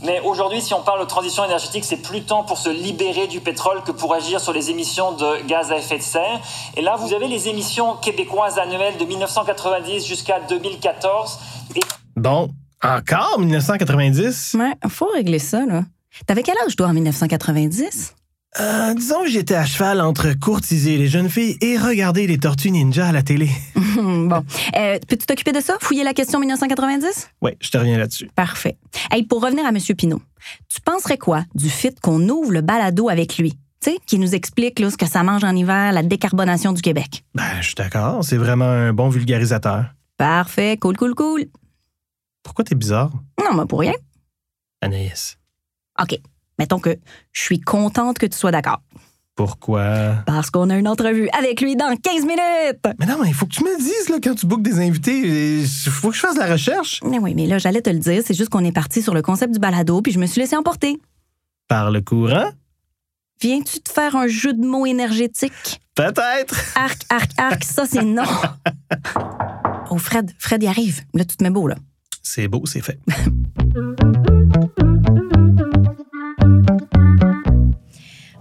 Mais 0.05 0.21
aujourd'hui, 0.21 0.61
si 0.61 0.75
on 0.75 0.83
parle 0.83 1.01
de 1.01 1.07
transition 1.07 1.45
énergétique, 1.45 1.85
c'est 1.85 2.03
plus 2.03 2.23
tant 2.23 2.45
pour 2.45 2.59
se 2.59 2.69
libérer 2.69 3.27
du 3.27 3.41
pétrole 3.41 3.83
que 3.85 3.91
pour 3.91 4.15
agir 4.15 4.41
sur 4.41 4.53
les 4.53 4.71
émissions 4.71 5.13
de 5.13 5.47
gaz 5.47 5.73
à 5.73 5.77
effet 5.79 5.99
de 5.99 6.03
serre. 6.03 6.41
Et 6.77 6.83
là, 6.83 6.97
vous 6.97 7.15
avez 7.15 7.27
les 7.27 7.49
émissions 7.49 7.97
québécoises 7.97 8.59
annuelles 8.59 8.97
de 8.99 9.05
1990 9.05 10.07
jusqu'à 10.07 10.41
2014. 10.49 11.39
Et 11.75 11.81
Bon, 12.17 12.51
encore 12.83 13.39
1990? 13.39 14.57
Ouais, 14.59 14.75
faut 14.89 15.09
régler 15.13 15.41
ça, 15.41 15.67
là. 15.67 15.83
T'avais 16.27 16.43
quel 16.43 16.57
âge, 16.67 16.77
toi, 16.77 16.89
en 16.89 16.93
1990? 16.95 18.15
Euh, 18.61 18.95
disons 18.95 19.23
que 19.25 19.29
j'étais 19.29 19.55
à 19.55 19.67
cheval 19.67 20.01
entre 20.01 20.33
courtiser 20.39 20.97
les 20.97 21.07
jeunes 21.07 21.29
filles 21.29 21.59
et 21.61 21.77
regarder 21.77 22.27
les 22.27 22.39
tortues 22.39 22.71
ninja 22.71 23.07
à 23.09 23.13
la 23.13 23.23
télé. 23.23 23.51
bon. 23.97 24.43
Euh, 24.75 24.99
Peux-tu 25.07 25.27
t'occuper 25.27 25.53
de 25.53 25.61
ça? 25.61 25.77
Fouiller 25.81 26.03
la 26.03 26.15
question 26.15 26.41
1990? 26.41 27.31
Ouais, 27.43 27.57
je 27.61 27.71
te 27.71 27.77
reviens 27.79 27.99
là-dessus. 27.99 28.31
Parfait. 28.35 28.79
Hey, 29.11 29.23
pour 29.23 29.43
revenir 29.43 29.67
à 29.67 29.69
M. 29.69 29.79
Pinault, 29.97 30.23
tu 30.75 30.81
penserais 30.81 31.19
quoi 31.19 31.45
du 31.55 31.69
fait 31.69 32.01
qu'on 32.01 32.27
ouvre 32.29 32.53
le 32.53 32.63
balado 32.63 33.09
avec 33.11 33.37
lui? 33.37 33.53
Tu 33.81 33.93
sais, 33.93 33.99
qui 34.07 34.19
nous 34.19 34.35
explique 34.35 34.81
là, 34.81 34.91
ce 34.91 34.97
que 34.97 35.07
ça 35.07 35.23
mange 35.23 35.45
en 35.45 35.55
hiver, 35.55 35.93
la 35.93 36.03
décarbonation 36.03 36.73
du 36.73 36.83
Québec. 36.83 37.23
Ben, 37.35 37.45
je 37.61 37.67
suis 37.67 37.75
d'accord. 37.77 38.25
C'est 38.25 38.39
vraiment 38.39 38.65
un 38.65 38.93
bon 38.93 39.09
vulgarisateur. 39.09 39.85
Parfait, 40.17 40.79
cool, 40.81 40.97
cool, 40.97 41.15
cool. 41.15 41.45
Pourquoi 42.43 42.65
t'es 42.65 42.75
bizarre, 42.75 43.13
Non, 43.39 43.55
mais 43.57 43.67
pour 43.67 43.81
rien. 43.81 43.93
Anaïs? 44.81 45.37
OK. 46.01 46.19
Mettons 46.59 46.81
que 46.81 46.97
je 47.33 47.41
suis 47.41 47.61
contente 47.61 48.19
que 48.19 48.27
tu 48.27 48.37
sois 48.37 48.51
d'accord. 48.51 48.81
Pourquoi? 49.39 50.17
Parce 50.27 50.51
qu'on 50.51 50.69
a 50.69 50.77
une 50.77 50.89
entrevue 50.89 51.29
avec 51.39 51.61
lui 51.61 51.77
dans 51.77 51.95
15 51.95 52.23
minutes. 52.23 52.83
Mais 52.99 53.07
non, 53.07 53.19
mais 53.23 53.29
il 53.29 53.35
faut 53.35 53.47
que 53.47 53.53
tu 53.53 53.63
me 53.63 53.71
le 53.71 53.79
dises 53.79 54.09
là, 54.09 54.17
quand 54.21 54.35
tu 54.35 54.47
bookes 54.47 54.63
des 54.63 54.81
invités. 54.81 55.61
Il 55.61 55.69
faut 55.69 56.11
que 56.11 56.17
je 56.17 56.21
fasse 56.21 56.37
la 56.37 56.47
recherche. 56.47 57.01
Mais 57.05 57.21
oui, 57.21 57.35
mais 57.37 57.47
là, 57.47 57.59
j'allais 57.59 57.81
te 57.81 57.91
le 57.91 58.01
dire. 58.01 58.21
C'est 58.27 58.35
juste 58.35 58.51
qu'on 58.51 58.65
est 58.65 58.73
parti 58.73 59.01
sur 59.01 59.15
le 59.15 59.23
concept 59.23 59.53
du 59.53 59.61
balado, 59.61 60.03
puis 60.03 60.11
je 60.11 60.19
me 60.19 60.27
suis 60.27 60.41
laissé 60.41 60.57
emporter. 60.57 60.99
Par 61.69 61.93
le 61.93 62.01
courant? 62.01 62.51
Viens-tu 63.41 63.79
te 63.79 63.93
faire 63.93 64.17
un 64.17 64.27
jeu 64.27 64.53
de 64.53 64.67
mots 64.67 64.87
énergétique? 64.87 65.81
Peut-être. 65.95 66.57
Arc, 66.75 67.03
arc, 67.09 67.31
arc, 67.37 67.63
ça, 67.63 67.85
c'est 67.87 68.05
non. 68.05 68.25
Oh, 69.91 69.97
Fred, 69.97 70.31
Fred, 70.39 70.63
il 70.63 70.67
arrive. 70.67 71.01
Là, 71.15 71.25
tu 71.25 71.37
te 71.37 71.43
mets 71.43 71.49
beau, 71.49 71.67
là. 71.67 71.77
C'est 72.23 72.47
beau, 72.47 72.67
c'est 72.67 72.83
fait. 72.83 72.99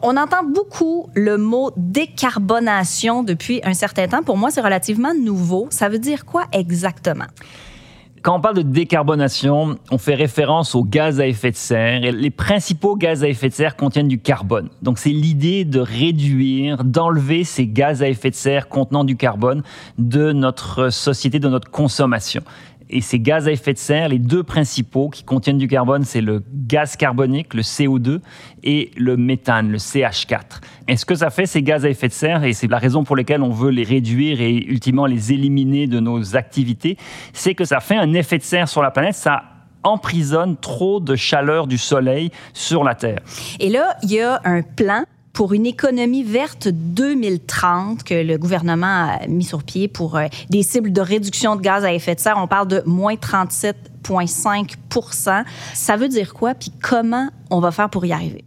On 0.09 0.15
entend 0.15 0.45
beaucoup 0.45 1.09
le 1.15 1.38
mot 1.38 1.71
décarbonation 1.75 3.24
depuis 3.24 3.59
un 3.65 3.74
certain 3.74 4.07
temps. 4.07 4.24
Pour 4.24 4.38
moi, 4.38 4.51
c'est 4.51 4.62
relativement 4.62 5.13
nouveau. 5.13 5.68
Ça 5.69 5.89
veut 5.89 6.00
dire 6.00 6.24
quoi 6.24 6.45
exactement? 6.54 7.25
Quand 8.21 8.38
on 8.38 8.39
parle 8.39 8.56
de 8.56 8.62
décarbonation, 8.62 9.77
on 9.92 9.98
fait 9.98 10.15
référence 10.15 10.75
aux 10.75 10.86
gaz 10.86 11.19
à 11.19 11.27
effet 11.27 11.51
de 11.51 11.57
serre. 11.57 12.06
Et 12.06 12.13
les 12.13 12.30
principaux 12.30 12.95
gaz 12.95 13.21
à 13.25 13.27
effet 13.27 13.50
de 13.50 13.54
serre 13.54 13.75
contiennent 13.75 14.07
du 14.07 14.18
carbone. 14.18 14.69
Donc 14.81 14.98
c'est 14.98 15.09
l'idée 15.09 15.65
de 15.65 15.81
réduire, 15.81 16.86
d'enlever 16.86 17.44
ces 17.44 17.68
gaz 17.68 18.01
à 18.01 18.07
effet 18.07 18.30
de 18.30 18.36
serre 18.36 18.69
contenant 18.69 19.03
du 19.03 19.18
carbone 19.18 19.62
de 19.98 20.31
notre 20.31 20.89
société, 20.89 21.39
de 21.39 21.50
notre 21.50 21.69
consommation. 21.69 22.44
Et 22.89 23.01
ces 23.01 23.19
gaz 23.19 23.48
à 23.48 23.51
effet 23.51 23.74
de 23.74 23.78
serre, 23.78 24.10
les 24.10 24.19
deux 24.19 24.44
principaux 24.44 25.10
qui 25.10 25.24
contiennent 25.24 25.57
du 25.57 25.68
carbone, 25.68 26.04
c'est 26.04 26.22
le 26.22 26.44
gaz 26.54 26.95
carbonique, 26.95 27.54
le 27.54 27.62
CO2, 27.62 28.19
et 28.63 28.92
le 28.98 29.18
méthane, 29.18 29.72
le 29.72 29.78
CH4. 29.78 30.62
Et 30.88 30.95
ce 30.95 31.06
que 31.06 31.16
ça 31.16 31.30
fait, 31.30 31.45
ces 31.45 31.62
gaz 31.62 31.86
à 31.86 31.89
effet 31.89 32.07
de 32.07 32.13
serre, 32.13 32.44
et 32.44 32.54
c'est 32.54 32.68
la 32.68 32.78
raison 32.78 33.04
pour 33.04 33.16
laquelle 33.16 33.42
on 33.42 33.51
veut 33.51 33.72
les 33.72 33.84
réduire 33.84 34.42
et 34.42 34.56
ultimement 34.56 35.06
les 35.06 35.34
éliminer 35.34 35.88
de 35.88 36.00
nos 36.00 36.36
activités, 36.36 36.98
c'est 37.34 37.56
que 37.56 37.66
ça 37.66 37.80
fait 37.80 37.98
un 37.98 38.13
effet 38.13 38.38
de 38.38 38.44
serre 38.44 38.69
sur 38.69 38.81
la 38.81 38.92
planète, 38.92 39.16
ça 39.16 39.44
emprisonne 39.84 40.57
trop 40.57 41.00
de 41.00 41.16
chaleur 41.16 41.68
du 41.68 41.78
soleil 41.78 42.31
sur 42.54 42.84
la 42.84 42.95
Terre. 42.95 43.19
Et 43.60 43.69
là, 43.69 43.95
il 44.04 44.12
y 44.12 44.19
a 44.19 44.42
un 44.44 44.62
plan 44.62 45.04
pour 45.38 45.54
une 45.54 45.68
économie 45.68 46.24
verte 46.24 46.68
2030 46.68 48.04
que 48.04 48.16
le 48.16 48.39
gouvernement 48.39 49.19
a 49.22 49.28
mis 49.28 49.44
sur 49.44 49.62
pied 49.62 49.88
pour 49.88 50.18
euh, 50.18 50.25
des 50.50 50.63
cibles 50.63 50.92
de 50.92 51.00
réduction 51.00 51.56
de 51.56 51.62
gaz 51.62 51.86
à 51.86 51.94
effet 51.94 52.16
de 52.16 52.19
serre. 52.19 52.39
On 52.39 52.48
parle 52.48 52.68
de 52.68 52.81
moins 52.88 53.13
37,5% 53.13 55.44
Ça 55.75 55.96
veut 55.96 56.08
dire 56.08 56.34
quoi? 56.34 56.56
Puis 56.56 56.72
comment 56.82 57.29
on 57.51 57.60
va 57.60 57.70
faire 57.70 57.91
pour 57.91 58.03
y 58.03 58.13
arriver? 58.13 58.47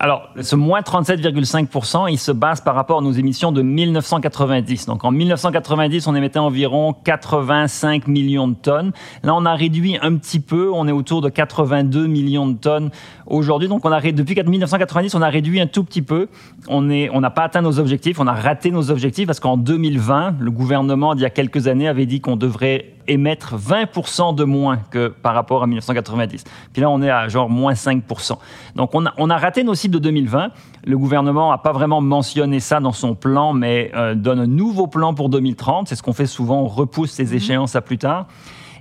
Alors, 0.00 0.28
ce 0.40 0.54
moins 0.54 0.80
37,5%, 0.80 2.08
il 2.08 2.18
se 2.18 2.30
base 2.30 2.60
par 2.60 2.76
rapport 2.76 2.98
à 2.98 3.02
nos 3.02 3.10
émissions 3.10 3.50
de 3.50 3.62
1990. 3.62 4.86
Donc, 4.86 5.04
en 5.04 5.10
1990, 5.10 6.06
on 6.06 6.14
émettait 6.14 6.38
environ 6.38 6.92
85 6.92 8.06
millions 8.06 8.46
de 8.46 8.54
tonnes. 8.54 8.92
Là, 9.24 9.34
on 9.34 9.44
a 9.44 9.54
réduit 9.54 9.98
un 10.00 10.14
petit 10.14 10.38
peu. 10.38 10.70
On 10.72 10.86
est 10.86 10.92
autour 10.92 11.20
de 11.20 11.28
82 11.28 12.06
millions 12.06 12.46
de 12.46 12.56
tonnes 12.56 12.90
aujourd'hui. 13.26 13.68
Donc, 13.68 13.84
on 13.84 13.90
a, 13.90 14.00
depuis 14.00 14.36
1990, 14.40 15.16
on 15.16 15.22
a 15.22 15.28
réduit 15.30 15.60
un 15.60 15.66
tout 15.66 15.82
petit 15.82 16.02
peu. 16.02 16.28
On 16.68 16.80
n'a 16.80 17.30
pas 17.30 17.42
atteint 17.42 17.62
nos 17.62 17.80
objectifs. 17.80 18.20
On 18.20 18.28
a 18.28 18.34
raté 18.34 18.70
nos 18.70 18.92
objectifs 18.92 19.26
parce 19.26 19.40
qu'en 19.40 19.56
2020, 19.56 20.36
le 20.38 20.50
gouvernement, 20.52 21.16
d'il 21.16 21.22
y 21.22 21.26
a 21.26 21.30
quelques 21.30 21.66
années, 21.66 21.88
avait 21.88 22.06
dit 22.06 22.20
qu'on 22.20 22.36
devrait 22.36 22.97
émettre 23.08 23.56
20% 23.56 24.34
de 24.34 24.44
moins 24.44 24.78
que 24.90 25.08
par 25.08 25.34
rapport 25.34 25.62
à 25.62 25.66
1990. 25.66 26.44
Puis 26.72 26.82
là, 26.82 26.90
on 26.90 27.02
est 27.02 27.10
à 27.10 27.28
genre 27.28 27.50
moins 27.50 27.72
5%. 27.72 28.38
Donc, 28.76 28.94
on 28.94 29.06
a, 29.06 29.14
on 29.16 29.30
a 29.30 29.36
raté 29.36 29.64
nos 29.64 29.74
cibles 29.74 29.94
de 29.94 30.00
2020. 30.00 30.50
Le 30.84 30.98
gouvernement 30.98 31.50
n'a 31.50 31.58
pas 31.58 31.72
vraiment 31.72 32.00
mentionné 32.00 32.60
ça 32.60 32.80
dans 32.80 32.92
son 32.92 33.14
plan, 33.14 33.52
mais 33.52 33.90
euh, 33.96 34.14
donne 34.14 34.40
un 34.40 34.46
nouveau 34.46 34.86
plan 34.86 35.14
pour 35.14 35.28
2030. 35.28 35.88
C'est 35.88 35.96
ce 35.96 36.02
qu'on 36.02 36.12
fait 36.12 36.26
souvent, 36.26 36.60
on 36.60 36.68
repousse 36.68 37.10
ces 37.10 37.34
échéances 37.34 37.74
à 37.74 37.80
plus 37.80 37.98
tard. 37.98 38.26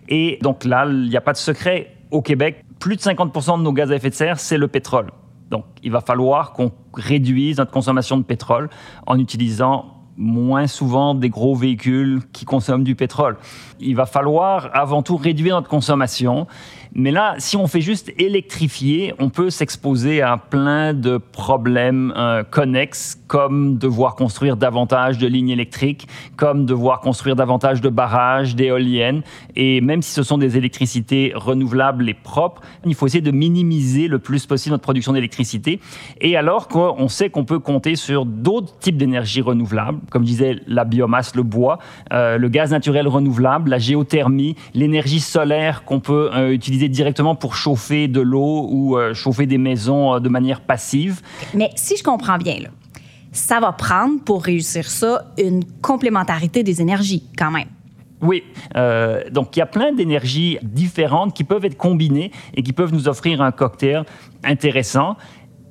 Et 0.10 0.38
donc 0.42 0.64
là, 0.64 0.86
il 0.88 1.10
n'y 1.10 1.18
a 1.18 1.22
pas 1.22 1.34
de 1.34 1.38
secret. 1.38 1.94
Au 2.12 2.22
Québec, 2.22 2.64
plus 2.80 2.96
de 2.96 3.02
50% 3.02 3.58
de 3.58 3.64
nos 3.64 3.74
gaz 3.74 3.92
à 3.92 3.96
effet 3.96 4.10
de 4.10 4.16
serre, 4.16 4.40
c'est 4.40 4.58
le 4.58 4.68
pétrole. 4.68 5.08
Donc, 5.50 5.66
il 5.84 5.92
va 5.92 6.02
falloir 6.02 6.54
qu'on 6.54 6.72
réduise 6.94 7.58
notre 7.58 7.72
consommation 7.72 8.18
de 8.18 8.24
pétrole 8.24 8.70
en 9.06 9.18
utilisant 9.18 9.97
moins 10.18 10.68
souvent 10.68 11.14
des 11.14 11.30
gros 11.30 11.56
véhicules 11.56 12.22
qui 12.34 12.46
consomment 12.46 12.84
du 12.84 12.96
pétrole. 12.96 13.38
Il 13.80 13.96
va 13.96 14.06
falloir 14.06 14.70
avant 14.74 15.04
tout 15.04 15.16
réduire 15.16 15.56
notre 15.56 15.70
consommation. 15.70 16.48
Mais 16.94 17.12
là, 17.12 17.36
si 17.38 17.58
on 17.58 17.68
fait 17.68 17.82
juste 17.82 18.12
électrifier, 18.18 19.14
on 19.20 19.30
peut 19.30 19.50
s'exposer 19.50 20.22
à 20.22 20.38
plein 20.38 20.94
de 20.94 21.18
problèmes 21.18 22.14
euh, 22.16 22.44
connexes, 22.44 23.22
comme 23.28 23.78
devoir 23.78 24.16
construire 24.16 24.58
davantage 24.58 25.18
de 25.18 25.28
lignes 25.28 25.50
électriques, 25.50 26.08
comme 26.38 26.66
devoir 26.66 27.02
construire 27.02 27.36
davantage 27.36 27.82
de 27.82 27.90
barrages, 27.90 28.56
d'éoliennes. 28.56 29.22
Et 29.56 29.82
même 29.82 30.02
si 30.02 30.12
ce 30.12 30.24
sont 30.24 30.38
des 30.38 30.58
électricités 30.58 31.34
renouvelables 31.36 32.10
et 32.10 32.14
propres, 32.14 32.62
il 32.86 32.96
faut 32.96 33.06
essayer 33.06 33.22
de 33.22 33.32
minimiser 33.32 34.08
le 34.08 34.20
plus 34.20 34.46
possible 34.46 34.72
notre 34.72 34.84
production 34.84 35.14
d'électricité. 35.14 35.80
Et 36.22 36.38
alors 36.38 36.68
qu'on 36.68 37.08
sait 37.08 37.30
qu'on 37.30 37.46
peut 37.46 37.60
compter 37.60 37.96
sur 37.96 38.26
d'autres 38.26 38.78
types 38.80 38.98
d'énergie 38.98 39.42
renouvelables, 39.42 40.00
comme 40.10 40.24
je 40.24 40.28
disais, 40.28 40.56
la 40.68 40.84
biomasse, 40.84 41.36
le 41.36 41.44
bois, 41.44 41.80
euh, 42.14 42.38
le 42.38 42.50
gaz 42.50 42.72
naturel 42.72 43.08
renouvelable, 43.08 43.70
la 43.70 43.80
géothermie, 43.80 44.56
l'énergie 44.74 45.20
solaire 45.20 45.84
qu'on 45.84 46.00
peut 46.00 46.30
euh, 46.34 46.52
utiliser 46.52 46.87
directement 46.90 47.36
pour 47.36 47.56
chauffer 47.56 48.08
de 48.08 48.22
l'eau 48.22 48.68
ou 48.70 48.98
euh, 48.98 49.14
chauffer 49.14 49.46
des 49.46 49.58
maisons 49.58 50.16
euh, 50.16 50.20
de 50.20 50.30
manière 50.30 50.62
passive. 50.62 51.22
Mais 51.54 51.70
si 51.76 51.98
je 51.98 52.04
comprends 52.04 52.38
bien, 52.38 52.60
là, 52.60 52.70
ça 53.32 53.60
va 53.60 53.72
prendre 53.72 54.22
pour 54.24 54.44
réussir 54.44 54.90
ça 54.90 55.26
une 55.38 55.64
complémentarité 55.82 56.64
des 56.64 56.82
énergies, 56.82 57.24
quand 57.38 57.52
même. 57.52 57.68
Oui, 58.22 58.44
euh, 58.76 59.30
donc 59.30 59.56
il 59.56 59.60
y 59.60 59.62
a 59.62 59.68
plein 59.68 59.94
d'énergies 59.94 60.58
différentes 60.64 61.36
qui 61.36 61.44
peuvent 61.44 61.66
être 61.66 61.78
combinées 61.78 62.32
et 62.56 62.64
qui 62.64 62.74
peuvent 62.74 62.94
nous 62.94 63.08
offrir 63.08 63.42
un 63.42 63.52
cocktail 63.52 64.04
intéressant. 64.44 65.18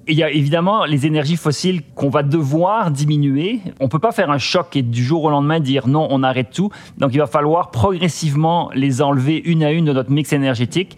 Il 0.09 0.15
y 0.17 0.23
a 0.23 0.31
évidemment 0.31 0.85
les 0.85 1.05
énergies 1.05 1.35
fossiles 1.37 1.83
qu'on 1.97 2.11
va 2.11 2.23
devoir 2.23 2.93
diminuer. 2.93 3.61
On 3.81 3.85
ne 3.85 3.89
peut 3.89 3.99
pas 3.99 4.13
faire 4.13 4.31
un 4.31 4.39
choc 4.39 4.77
et 4.77 4.83
du 4.83 5.03
jour 5.03 5.25
au 5.25 5.31
lendemain 5.31 5.59
dire 5.59 5.89
non, 5.89 6.07
on 6.11 6.23
arrête 6.23 6.51
tout. 6.53 6.71
Donc 6.99 7.13
il 7.13 7.19
va 7.19 7.27
falloir 7.27 7.73
progressivement 7.73 8.71
les 8.73 9.03
enlever 9.03 9.43
une 9.45 9.65
à 9.65 9.73
une 9.73 9.87
de 9.87 9.93
notre 9.93 10.13
mix 10.13 10.33
énergétique. 10.33 10.97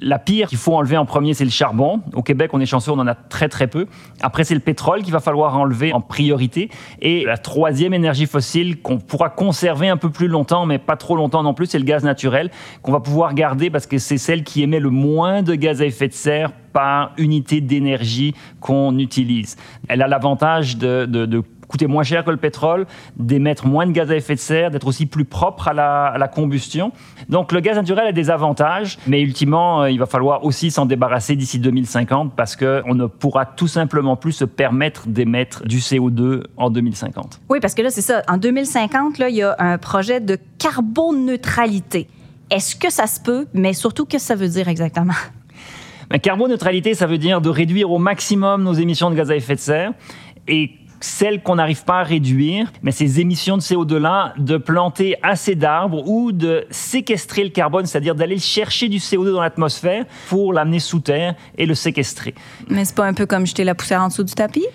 La 0.00 0.18
pire 0.18 0.48
qu'il 0.48 0.58
faut 0.58 0.74
enlever 0.74 0.96
en 0.96 1.06
premier, 1.06 1.34
c'est 1.34 1.44
le 1.44 1.50
charbon. 1.50 2.00
Au 2.14 2.22
Québec, 2.22 2.50
on 2.52 2.60
est 2.60 2.66
chanceux, 2.66 2.90
on 2.90 2.98
en 2.98 3.06
a 3.06 3.14
très 3.14 3.48
très 3.48 3.68
peu. 3.68 3.86
Après, 4.22 4.44
c'est 4.44 4.54
le 4.54 4.60
pétrole 4.60 5.02
qu'il 5.02 5.12
va 5.12 5.20
falloir 5.20 5.56
enlever 5.56 5.92
en 5.92 6.00
priorité. 6.00 6.70
Et 7.00 7.24
la 7.24 7.38
troisième 7.38 7.94
énergie 7.94 8.26
fossile 8.26 8.80
qu'on 8.82 8.98
pourra 8.98 9.28
conserver 9.30 9.88
un 9.88 9.96
peu 9.96 10.10
plus 10.10 10.28
longtemps, 10.28 10.66
mais 10.66 10.78
pas 10.78 10.96
trop 10.96 11.16
longtemps 11.16 11.42
non 11.42 11.54
plus, 11.54 11.66
c'est 11.66 11.78
le 11.78 11.84
gaz 11.84 12.04
naturel 12.04 12.50
qu'on 12.82 12.92
va 12.92 13.00
pouvoir 13.00 13.34
garder 13.34 13.70
parce 13.70 13.86
que 13.86 13.98
c'est 13.98 14.18
celle 14.18 14.42
qui 14.42 14.62
émet 14.62 14.80
le 14.80 14.90
moins 14.90 15.42
de 15.42 15.54
gaz 15.54 15.80
à 15.80 15.86
effet 15.86 16.08
de 16.08 16.12
serre 16.12 16.52
par 16.72 17.12
unité 17.16 17.60
d'énergie 17.60 18.34
qu'on 18.60 18.98
utilise. 18.98 19.56
Elle 19.88 20.02
a 20.02 20.08
l'avantage 20.08 20.76
de, 20.76 21.06
de, 21.06 21.24
de 21.24 21.42
coûter 21.74 21.88
moins 21.88 22.04
cher 22.04 22.24
que 22.24 22.30
le 22.30 22.36
pétrole, 22.36 22.86
d'émettre 23.16 23.66
moins 23.66 23.84
de 23.84 23.90
gaz 23.90 24.08
à 24.08 24.14
effet 24.14 24.36
de 24.36 24.40
serre, 24.40 24.70
d'être 24.70 24.86
aussi 24.86 25.06
plus 25.06 25.24
propre 25.24 25.66
à 25.66 25.72
la, 25.72 26.06
à 26.06 26.18
la, 26.18 26.28
combustion. 26.28 26.92
Donc 27.28 27.50
le 27.50 27.58
gaz 27.58 27.74
naturel 27.74 28.06
a 28.06 28.12
des 28.12 28.30
avantages, 28.30 28.96
mais 29.08 29.20
ultimement, 29.20 29.82
euh, 29.82 29.90
il 29.90 29.98
va 29.98 30.06
falloir 30.06 30.44
aussi 30.44 30.70
s'en 30.70 30.86
débarrasser 30.86 31.34
d'ici 31.34 31.58
2050 31.58 32.36
parce 32.36 32.54
qu'on 32.54 32.94
ne 32.94 33.06
pourra 33.06 33.44
tout 33.44 33.66
simplement 33.66 34.14
plus 34.14 34.30
se 34.30 34.44
permettre 34.44 35.08
d'émettre 35.08 35.66
du 35.66 35.78
CO2 35.78 36.44
en 36.56 36.70
2050. 36.70 37.40
Oui, 37.48 37.58
parce 37.58 37.74
que 37.74 37.82
là, 37.82 37.90
c'est 37.90 38.02
ça. 38.02 38.22
En 38.28 38.36
2050, 38.36 39.18
là, 39.18 39.28
il 39.28 39.34
y 39.34 39.42
a 39.42 39.56
un 39.58 39.76
projet 39.76 40.20
de 40.20 40.38
carboneutralité. 40.60 42.06
Est-ce 42.50 42.76
que 42.76 42.88
ça 42.88 43.08
se 43.08 43.18
peut, 43.18 43.46
mais 43.52 43.72
surtout, 43.72 44.06
qu'est-ce 44.06 44.28
que 44.28 44.28
ça 44.28 44.34
veut 44.36 44.48
dire 44.48 44.68
exactement? 44.68 45.14
Ben, 46.08 46.20
carboneutralité, 46.20 46.94
ça 46.94 47.06
veut 47.06 47.18
dire 47.18 47.40
de 47.40 47.48
réduire 47.48 47.90
au 47.90 47.98
maximum 47.98 48.62
nos 48.62 48.74
émissions 48.74 49.10
de 49.10 49.16
gaz 49.16 49.32
à 49.32 49.34
effet 49.34 49.56
de 49.56 49.60
serre. 49.60 49.92
Et 50.46 50.70
celles 51.04 51.42
qu'on 51.42 51.56
n'arrive 51.56 51.84
pas 51.84 52.00
à 52.00 52.02
réduire, 52.02 52.72
mais 52.82 52.90
ces 52.90 53.20
émissions 53.20 53.56
de 53.56 53.62
CO2-là, 53.62 54.34
de 54.38 54.56
planter 54.56 55.16
assez 55.22 55.54
d'arbres 55.54 56.08
ou 56.08 56.32
de 56.32 56.66
séquestrer 56.70 57.44
le 57.44 57.50
carbone, 57.50 57.84
c'est-à-dire 57.84 58.14
d'aller 58.14 58.38
chercher 58.38 58.88
du 58.88 58.98
CO2 58.98 59.32
dans 59.32 59.42
l'atmosphère 59.42 60.06
pour 60.28 60.52
l'amener 60.52 60.78
sous 60.78 61.00
terre 61.00 61.34
et 61.58 61.66
le 61.66 61.74
séquestrer. 61.74 62.34
Mais 62.68 62.84
c'est 62.84 62.96
pas 62.96 63.06
un 63.06 63.14
peu 63.14 63.26
comme 63.26 63.46
jeter 63.46 63.64
la 63.64 63.74
poussière 63.74 64.00
en 64.00 64.08
dessous 64.08 64.24
du 64.24 64.34
tapis? 64.34 64.66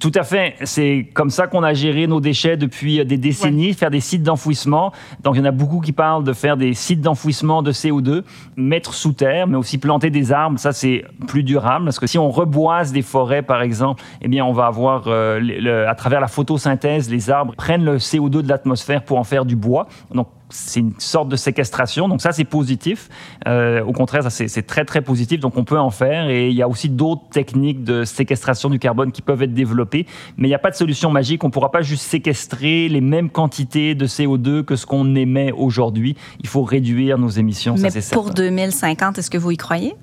Tout 0.00 0.12
à 0.14 0.22
fait. 0.22 0.54
C'est 0.64 1.08
comme 1.12 1.30
ça 1.30 1.46
qu'on 1.46 1.62
a 1.62 1.74
géré 1.74 2.06
nos 2.06 2.20
déchets 2.20 2.56
depuis 2.56 3.04
des 3.04 3.18
décennies, 3.18 3.68
ouais. 3.68 3.72
faire 3.74 3.90
des 3.90 4.00
sites 4.00 4.22
d'enfouissement. 4.22 4.92
Donc, 5.22 5.34
il 5.36 5.38
y 5.38 5.42
en 5.42 5.44
a 5.44 5.50
beaucoup 5.50 5.80
qui 5.80 5.92
parlent 5.92 6.24
de 6.24 6.32
faire 6.32 6.56
des 6.56 6.72
sites 6.72 7.02
d'enfouissement 7.02 7.62
de 7.62 7.70
CO2, 7.70 8.22
mettre 8.56 8.94
sous 8.94 9.12
terre, 9.12 9.46
mais 9.46 9.56
aussi 9.56 9.78
planter 9.78 10.10
des 10.10 10.32
arbres. 10.32 10.58
Ça, 10.58 10.72
c'est 10.72 11.04
plus 11.26 11.42
durable 11.42 11.84
parce 11.84 11.98
que 11.98 12.06
si 12.06 12.18
on 12.18 12.30
reboise 12.30 12.92
des 12.92 13.02
forêts, 13.02 13.42
par 13.42 13.60
exemple, 13.62 14.02
eh 14.22 14.28
bien, 14.28 14.44
on 14.44 14.52
va 14.52 14.66
avoir, 14.66 15.04
euh, 15.06 15.38
le, 15.40 15.86
à 15.86 15.94
travers 15.94 16.20
la 16.20 16.28
photosynthèse, 16.28 17.10
les 17.10 17.30
arbres 17.30 17.54
prennent 17.54 17.84
le 17.84 17.98
CO2 17.98 18.42
de 18.42 18.48
l'atmosphère 18.48 19.04
pour 19.04 19.18
en 19.18 19.24
faire 19.24 19.44
du 19.44 19.56
bois. 19.56 19.86
Donc, 20.14 20.28
c'est 20.54 20.80
une 20.80 20.94
sorte 20.98 21.28
de 21.28 21.36
séquestration. 21.36 22.08
Donc 22.08 22.20
ça, 22.20 22.30
c'est 22.30 22.44
positif. 22.44 23.08
Euh, 23.48 23.82
au 23.82 23.92
contraire, 23.92 24.22
ça, 24.22 24.30
c'est 24.30 24.66
très, 24.66 24.84
très 24.84 25.02
positif. 25.02 25.40
Donc 25.40 25.56
on 25.56 25.64
peut 25.64 25.78
en 25.78 25.90
faire. 25.90 26.28
Et 26.28 26.48
il 26.48 26.54
y 26.54 26.62
a 26.62 26.68
aussi 26.68 26.88
d'autres 26.88 27.28
techniques 27.30 27.82
de 27.82 28.04
séquestration 28.04 28.70
du 28.70 28.78
carbone 28.78 29.10
qui 29.10 29.20
peuvent 29.20 29.42
être 29.42 29.52
développées. 29.52 30.06
Mais 30.36 30.46
il 30.46 30.50
n'y 30.50 30.54
a 30.54 30.60
pas 30.60 30.70
de 30.70 30.76
solution 30.76 31.10
magique. 31.10 31.42
On 31.42 31.48
ne 31.48 31.52
pourra 31.52 31.72
pas 31.72 31.82
juste 31.82 32.04
séquestrer 32.04 32.88
les 32.88 33.00
mêmes 33.00 33.30
quantités 33.30 33.96
de 33.96 34.06
CO2 34.06 34.62
que 34.62 34.76
ce 34.76 34.86
qu'on 34.86 35.16
émet 35.16 35.50
aujourd'hui. 35.50 36.16
Il 36.40 36.46
faut 36.46 36.62
réduire 36.62 37.18
nos 37.18 37.30
émissions. 37.30 37.74
Mais 37.76 37.90
ça, 37.90 38.14
pour 38.14 38.30
2050, 38.30 39.18
est-ce 39.18 39.30
que 39.30 39.38
vous 39.38 39.50
y 39.50 39.56
croyez? 39.56 39.94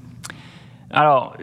Alors, 0.91 1.37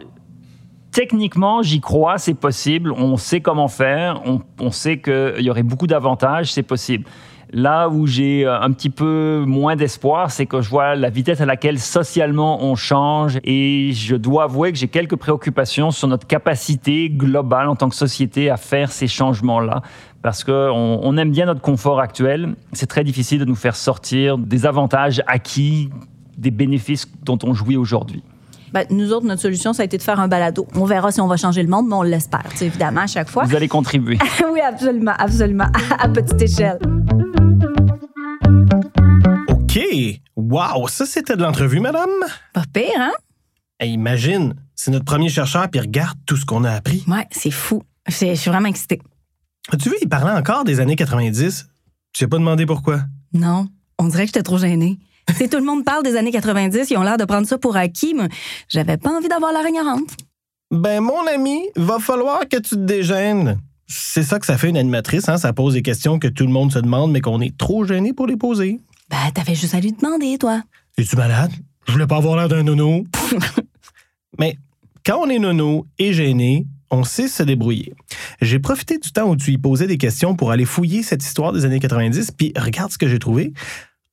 Techniquement, 0.91 1.61
j'y 1.61 1.81
crois, 1.81 2.17
c'est 2.17 2.33
possible. 2.33 2.91
On 2.91 3.15
sait 3.15 3.41
comment 3.41 3.67
faire. 3.67 4.23
On, 4.25 4.41
on 4.59 4.71
sait 4.71 4.99
qu'il 4.99 5.41
y 5.41 5.49
aurait 5.51 5.61
beaucoup 5.61 5.85
d'avantages, 5.85 6.51
c'est 6.51 6.63
possible. 6.63 7.05
Là 7.51 7.89
où 7.89 8.05
j'ai 8.05 8.45
un 8.45 8.71
petit 8.71 8.91
peu 8.91 9.43
moins 9.47 9.75
d'espoir, 9.75 10.29
c'est 10.29 10.45
que 10.45 10.61
je 10.61 10.69
vois 10.69 10.95
la 10.95 11.09
vitesse 11.09 11.41
à 11.41 11.47
laquelle 11.47 11.79
socialement 11.79 12.63
on 12.63 12.75
change 12.75 13.39
et 13.43 13.91
je 13.91 14.15
dois 14.15 14.43
avouer 14.43 14.71
que 14.71 14.77
j'ai 14.77 14.87
quelques 14.87 15.15
préoccupations 15.15 15.89
sur 15.89 16.07
notre 16.07 16.27
capacité 16.27 17.09
globale 17.09 17.67
en 17.67 17.75
tant 17.75 17.89
que 17.89 17.95
société 17.95 18.51
à 18.51 18.57
faire 18.57 18.91
ces 18.91 19.07
changements-là. 19.07 19.81
Parce 20.21 20.43
qu'on 20.43 20.99
on 21.01 21.17
aime 21.17 21.31
bien 21.31 21.47
notre 21.47 21.61
confort 21.61 21.99
actuel. 21.99 22.55
C'est 22.73 22.87
très 22.87 23.03
difficile 23.03 23.39
de 23.39 23.45
nous 23.45 23.55
faire 23.55 23.75
sortir 23.75 24.37
des 24.37 24.67
avantages 24.67 25.23
acquis, 25.25 25.89
des 26.37 26.51
bénéfices 26.51 27.07
dont 27.23 27.39
on 27.43 27.55
jouit 27.55 27.77
aujourd'hui. 27.77 28.21
Ben, 28.73 28.85
nous 28.91 29.11
autres, 29.11 29.25
notre 29.25 29.41
solution, 29.41 29.73
ça 29.73 29.81
a 29.81 29.85
été 29.85 29.97
de 29.97 30.03
faire 30.03 30.19
un 30.19 30.27
balado. 30.27 30.67
On 30.75 30.85
verra 30.85 31.11
si 31.11 31.19
on 31.19 31.27
va 31.27 31.37
changer 31.37 31.63
le 31.63 31.69
monde, 31.69 31.87
mais 31.87 31.95
on 31.95 32.03
l'espère, 32.03 32.45
évidemment, 32.61 33.01
à 33.01 33.07
chaque 33.07 33.29
fois. 33.29 33.45
Vous 33.45 33.55
allez 33.55 33.67
contribuer. 33.67 34.19
oui, 34.53 34.59
absolument, 34.59 35.13
absolument, 35.17 35.67
à 35.99 36.07
petite 36.07 36.41
échelle. 36.41 36.77
Wow, 40.49 40.87
ça, 40.87 41.05
c'était 41.05 41.35
de 41.35 41.43
l'entrevue, 41.43 41.79
madame? 41.79 42.09
Pas 42.53 42.63
pire, 42.73 42.89
hein? 42.97 43.11
Hey, 43.79 43.93
imagine, 43.93 44.55
c'est 44.73 44.89
notre 44.89 45.05
premier 45.05 45.29
chercheur, 45.29 45.69
puis 45.69 45.79
regarde 45.79 46.17
tout 46.25 46.37
ce 46.37 46.43
qu'on 46.43 46.63
a 46.63 46.71
appris. 46.71 47.03
Ouais, 47.07 47.27
c'est 47.29 47.51
fou. 47.51 47.83
Je 48.07 48.33
suis 48.33 48.49
vraiment 48.49 48.67
excitée. 48.67 48.99
As-tu 49.71 49.89
vu, 49.89 49.95
il 50.01 50.09
parlait 50.09 50.31
encore 50.31 50.63
des 50.63 50.79
années 50.79 50.95
90. 50.95 51.67
Tu 52.13 52.23
n'as 52.23 52.27
pas 52.27 52.37
demandé 52.39 52.65
pourquoi? 52.65 53.01
Non, 53.31 53.67
on 53.99 54.07
dirait 54.07 54.23
que 54.23 54.29
j'étais 54.29 54.41
trop 54.41 54.57
gênée. 54.57 54.97
Si 55.37 55.49
tout 55.49 55.57
le 55.57 55.65
monde 55.65 55.85
parle 55.85 56.01
des 56.01 56.15
années 56.15 56.31
90, 56.31 56.89
ils 56.89 56.97
ont 56.97 57.03
l'air 57.03 57.17
de 57.17 57.25
prendre 57.25 57.45
ça 57.45 57.59
pour 57.59 57.77
acquis, 57.77 58.15
mais 58.15 58.27
j'avais 58.69 58.97
pas 58.97 59.11
envie 59.11 59.27
d'avoir 59.27 59.53
la 59.53 59.69
ignorante. 59.69 60.17
Ben, 60.71 60.99
mon 60.99 61.27
ami, 61.27 61.61
va 61.75 61.99
falloir 61.99 62.49
que 62.49 62.57
tu 62.57 62.71
te 62.71 62.75
dégênes. 62.75 63.59
C'est 63.85 64.23
ça 64.23 64.39
que 64.39 64.47
ça 64.47 64.57
fait 64.57 64.69
une 64.69 64.77
animatrice, 64.77 65.29
hein? 65.29 65.37
Ça 65.37 65.53
pose 65.53 65.75
des 65.75 65.83
questions 65.83 66.17
que 66.17 66.27
tout 66.27 66.47
le 66.47 66.51
monde 66.51 66.71
se 66.71 66.79
demande, 66.79 67.11
mais 67.11 67.21
qu'on 67.21 67.39
est 67.39 67.55
trop 67.55 67.85
gêné 67.85 68.13
pour 68.13 68.25
les 68.25 68.37
poser. 68.37 68.79
Ben, 69.09 69.31
t'avais 69.33 69.55
juste 69.55 69.73
à 69.73 69.79
lui 69.79 69.91
demander, 69.91 70.37
toi. 70.37 70.61
Es-tu 70.97 71.15
malade? 71.15 71.51
Je 71.87 71.93
voulais 71.93 72.07
pas 72.07 72.17
avoir 72.17 72.37
l'air 72.37 72.47
d'un 72.47 72.63
nono. 72.63 73.05
mais 74.39 74.57
quand 75.05 75.19
on 75.19 75.29
est 75.29 75.39
nono 75.39 75.87
et 75.97 76.13
gêné, 76.13 76.67
on 76.91 77.03
sait 77.03 77.27
se 77.27 77.43
débrouiller. 77.43 77.93
J'ai 78.41 78.59
profité 78.59 78.97
du 78.97 79.11
temps 79.11 79.29
où 79.29 79.35
tu 79.35 79.51
y 79.51 79.57
posais 79.57 79.87
des 79.87 79.97
questions 79.97 80.35
pour 80.35 80.51
aller 80.51 80.65
fouiller 80.65 81.03
cette 81.03 81.23
histoire 81.23 81.53
des 81.53 81.65
années 81.65 81.79
90, 81.79 82.31
puis 82.31 82.53
regarde 82.55 82.91
ce 82.91 82.97
que 82.97 83.07
j'ai 83.07 83.19
trouvé. 83.19 83.53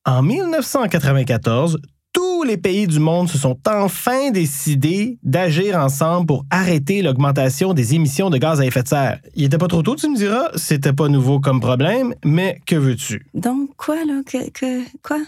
En 0.05 0.21
1994, 0.21 1.79
tous 2.17 2.41
les 2.41 2.57
pays 2.57 2.87
du 2.87 2.97
monde 2.97 3.29
se 3.29 3.37
sont 3.37 3.59
enfin 3.67 4.31
décidés 4.31 5.19
d'agir 5.21 5.77
ensemble 5.77 6.25
pour 6.25 6.45
arrêter 6.49 7.03
l'augmentation 7.03 7.75
des 7.75 7.93
émissions 7.93 8.31
de 8.31 8.39
gaz 8.39 8.59
à 8.59 8.65
effet 8.65 8.81
de 8.81 8.87
serre. 8.87 9.19
Il 9.35 9.43
était 9.43 9.59
pas 9.59 9.67
trop 9.67 9.83
tôt, 9.83 9.95
tu 9.95 10.09
me 10.09 10.15
diras, 10.15 10.49
c'était 10.55 10.93
pas 10.93 11.09
nouveau 11.09 11.39
comme 11.39 11.59
problème, 11.59 12.15
mais 12.25 12.59
que 12.65 12.75
veux-tu? 12.75 13.27
Donc 13.35 13.69
quoi, 13.77 13.97
là? 13.97 14.23
Que, 14.25 14.49
que, 14.49 14.81
quoi? 15.03 15.19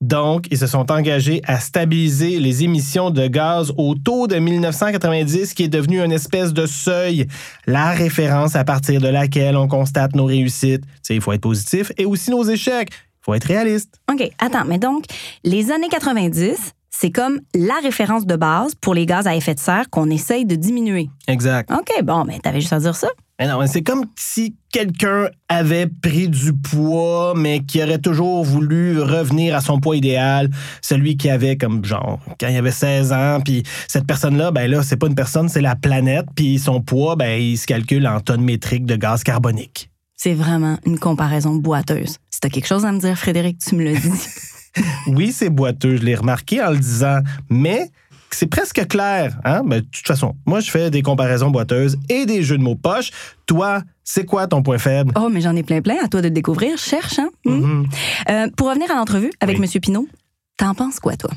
Donc, 0.00 0.46
ils 0.50 0.58
se 0.58 0.66
sont 0.66 0.92
engagés 0.92 1.40
à 1.46 1.58
stabiliser 1.58 2.38
les 2.38 2.62
émissions 2.62 3.10
de 3.10 3.26
gaz 3.26 3.72
au 3.78 3.94
taux 3.94 4.26
de 4.26 4.36
1990, 4.36 5.54
qui 5.54 5.64
est 5.64 5.68
devenu 5.68 6.00
une 6.00 6.12
espèce 6.12 6.52
de 6.52 6.66
seuil, 6.66 7.26
la 7.66 7.92
référence 7.92 8.54
à 8.56 8.64
partir 8.64 9.00
de 9.00 9.08
laquelle 9.08 9.56
on 9.56 9.68
constate 9.68 10.14
nos 10.14 10.26
réussites. 10.26 10.82
Tu 10.82 10.98
sais, 11.02 11.14
il 11.14 11.22
faut 11.22 11.32
être 11.32 11.40
positif, 11.40 11.90
et 11.96 12.04
aussi 12.04 12.30
nos 12.30 12.44
échecs 12.44 12.90
faut 13.26 13.34
être 13.34 13.44
réaliste. 13.44 14.00
OK, 14.10 14.22
attends, 14.38 14.64
mais 14.64 14.78
donc, 14.78 15.04
les 15.42 15.72
années 15.72 15.88
90, 15.88 16.72
c'est 16.90 17.10
comme 17.10 17.40
la 17.54 17.74
référence 17.82 18.24
de 18.24 18.36
base 18.36 18.74
pour 18.76 18.94
les 18.94 19.04
gaz 19.04 19.26
à 19.26 19.34
effet 19.34 19.54
de 19.54 19.58
serre 19.58 19.90
qu'on 19.90 20.08
essaye 20.10 20.46
de 20.46 20.54
diminuer. 20.54 21.10
Exact. 21.26 21.70
OK, 21.72 22.02
bon, 22.04 22.24
mais 22.24 22.38
t'avais 22.38 22.60
juste 22.60 22.72
à 22.72 22.78
dire 22.78 22.94
ça. 22.94 23.08
Mais 23.38 23.48
non, 23.48 23.60
c'est 23.66 23.82
comme 23.82 24.06
si 24.16 24.54
quelqu'un 24.72 25.28
avait 25.48 25.88
pris 25.88 26.28
du 26.28 26.54
poids, 26.54 27.34
mais 27.36 27.60
qui 27.64 27.82
aurait 27.82 27.98
toujours 27.98 28.44
voulu 28.44 29.02
revenir 29.02 29.54
à 29.56 29.60
son 29.60 29.80
poids 29.80 29.96
idéal, 29.96 30.48
celui 30.80 31.16
qui 31.16 31.28
avait 31.28 31.56
comme 31.56 31.84
genre 31.84 32.20
quand 32.40 32.48
il 32.48 32.56
avait 32.56 32.70
16 32.70 33.12
ans, 33.12 33.40
puis 33.44 33.64
cette 33.88 34.06
personne-là, 34.06 34.52
ben 34.52 34.70
là, 34.70 34.82
c'est 34.82 34.96
pas 34.96 35.08
une 35.08 35.16
personne, 35.16 35.48
c'est 35.48 35.60
la 35.60 35.74
planète, 35.74 36.26
puis 36.34 36.58
son 36.58 36.80
poids, 36.80 37.16
ben 37.16 37.38
il 37.38 37.58
se 37.58 37.66
calcule 37.66 38.06
en 38.06 38.20
tonnes 38.20 38.44
métriques 38.44 38.86
de 38.86 38.96
gaz 38.96 39.22
carbonique. 39.22 39.90
C'est 40.16 40.34
vraiment 40.34 40.78
une 40.86 40.98
comparaison 40.98 41.54
boiteuse. 41.54 42.16
Si 42.30 42.40
t'as 42.40 42.48
quelque 42.48 42.66
chose 42.66 42.84
à 42.84 42.92
me 42.92 42.98
dire, 42.98 43.16
Frédéric, 43.16 43.58
tu 43.58 43.74
me 43.74 43.84
le 43.84 43.92
dis. 43.94 44.28
oui, 45.08 45.32
c'est 45.32 45.50
boiteux, 45.50 45.96
je 45.96 46.02
l'ai 46.02 46.14
remarqué 46.14 46.62
en 46.62 46.70
le 46.70 46.78
disant, 46.78 47.20
mais 47.50 47.90
c'est 48.30 48.46
presque 48.46 48.86
clair. 48.88 49.38
Hein? 49.44 49.62
Mais 49.64 49.80
de 49.80 49.86
toute 49.86 50.06
façon, 50.06 50.34
moi, 50.46 50.60
je 50.60 50.70
fais 50.70 50.90
des 50.90 51.02
comparaisons 51.02 51.50
boiteuses 51.50 51.98
et 52.08 52.26
des 52.26 52.42
jeux 52.42 52.58
de 52.58 52.62
mots 52.62 52.74
poche. 52.74 53.10
Toi, 53.46 53.82
c'est 54.04 54.24
quoi 54.24 54.46
ton 54.46 54.62
point 54.62 54.78
faible? 54.78 55.12
Oh, 55.16 55.28
mais 55.30 55.40
j'en 55.40 55.54
ai 55.56 55.62
plein 55.62 55.80
plein. 55.80 55.96
À 56.02 56.08
toi 56.08 56.20
de 56.20 56.28
le 56.28 56.34
découvrir. 56.34 56.78
Cherche, 56.78 57.18
hein? 57.18 57.28
Hmm? 57.44 57.52
Mhm. 57.52 57.88
Euh, 58.30 58.48
pour 58.56 58.68
revenir 58.68 58.90
à 58.90 58.94
l'entrevue 58.94 59.30
avec 59.40 59.58
Oui. 59.58 59.68
M. 59.72 59.80
Pinault, 59.80 60.08
t'en 60.56 60.74
penses 60.74 61.00
quoi, 61.00 61.16
toi? 61.16 61.30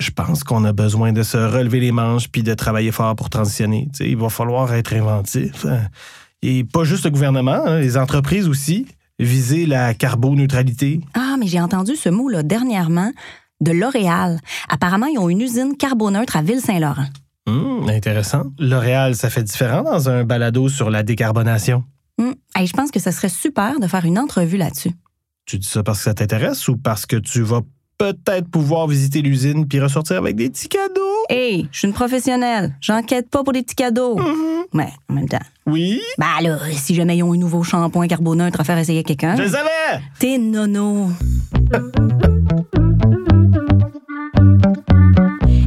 Je 0.00 0.10
pense 0.10 0.44
qu'on 0.44 0.64
a 0.64 0.72
besoin 0.72 1.12
de 1.12 1.22
se 1.22 1.36
relever 1.36 1.80
les 1.80 1.90
manches 1.90 2.28
puis 2.28 2.42
de 2.44 2.54
travailler 2.54 2.92
fort 2.92 3.16
pour 3.16 3.30
transitionner. 3.30 3.88
Il 3.98 4.16
va 4.16 4.28
falloir 4.28 4.72
être 4.74 4.94
inventif. 4.94 5.66
Et 6.42 6.64
pas 6.64 6.84
juste 6.84 7.04
le 7.04 7.10
gouvernement, 7.10 7.60
hein, 7.66 7.80
les 7.80 7.96
entreprises 7.96 8.48
aussi. 8.48 8.86
Viser 9.18 9.66
la 9.66 9.94
carboneutralité. 9.94 11.00
Ah, 11.14 11.34
mais 11.38 11.48
j'ai 11.48 11.60
entendu 11.60 11.96
ce 11.96 12.08
mot-là 12.08 12.44
dernièrement 12.44 13.10
de 13.60 13.72
L'Oréal. 13.72 14.38
Apparemment, 14.68 15.06
ils 15.06 15.18
ont 15.18 15.28
une 15.28 15.40
usine 15.40 15.76
carboneutre 15.76 16.36
à 16.36 16.42
Ville-Saint-Laurent. 16.42 17.06
Hum, 17.48 17.88
intéressant. 17.88 18.44
L'Oréal, 18.58 19.16
ça 19.16 19.30
fait 19.30 19.42
différent 19.42 19.82
dans 19.82 20.08
un 20.08 20.22
balado 20.22 20.68
sur 20.68 20.90
la 20.90 21.02
décarbonation. 21.02 21.82
Hmm. 22.18 22.32
Hey, 22.54 22.66
je 22.66 22.72
pense 22.72 22.90
que 22.90 23.00
ça 23.00 23.10
serait 23.10 23.28
super 23.28 23.80
de 23.80 23.86
faire 23.86 24.04
une 24.04 24.18
entrevue 24.18 24.56
là-dessus. 24.56 24.90
Tu 25.46 25.58
dis 25.58 25.66
ça 25.66 25.82
parce 25.82 25.98
que 25.98 26.04
ça 26.04 26.14
t'intéresse 26.14 26.68
ou 26.68 26.76
parce 26.76 27.06
que 27.06 27.16
tu 27.16 27.42
vas 27.42 27.62
peut-être 27.96 28.48
pouvoir 28.48 28.86
visiter 28.86 29.22
l'usine 29.22 29.66
puis 29.66 29.80
ressortir 29.80 30.18
avec 30.18 30.36
des 30.36 30.50
petits 30.50 30.68
cadeaux? 30.68 30.97
Hey, 31.30 31.68
je 31.72 31.78
suis 31.80 31.88
une 31.88 31.94
professionnelle. 31.94 32.74
J'enquête 32.80 33.28
pas 33.28 33.44
pour 33.44 33.52
des 33.52 33.62
petits 33.62 33.74
cadeaux. 33.74 34.16
Mhm. 34.16 34.64
Mais 34.72 34.88
en 35.10 35.14
même 35.14 35.28
temps, 35.28 35.38
Oui, 35.66 36.00
bah 36.16 36.26
là, 36.40 36.58
si 36.72 36.94
jamais 36.94 37.16
ils 37.18 37.22
ont 37.22 37.32
un 37.32 37.36
nouveau 37.36 37.62
shampoing 37.62 38.06
carboneutre 38.06 38.60
à 38.60 38.64
faire 38.64 38.78
essayer 38.78 39.00
à 39.00 39.02
quelqu'un, 39.02 39.36
je 39.36 39.42
le 39.42 39.48
savais! 39.48 40.00
t'es 40.18 40.38
nono. 40.38 41.08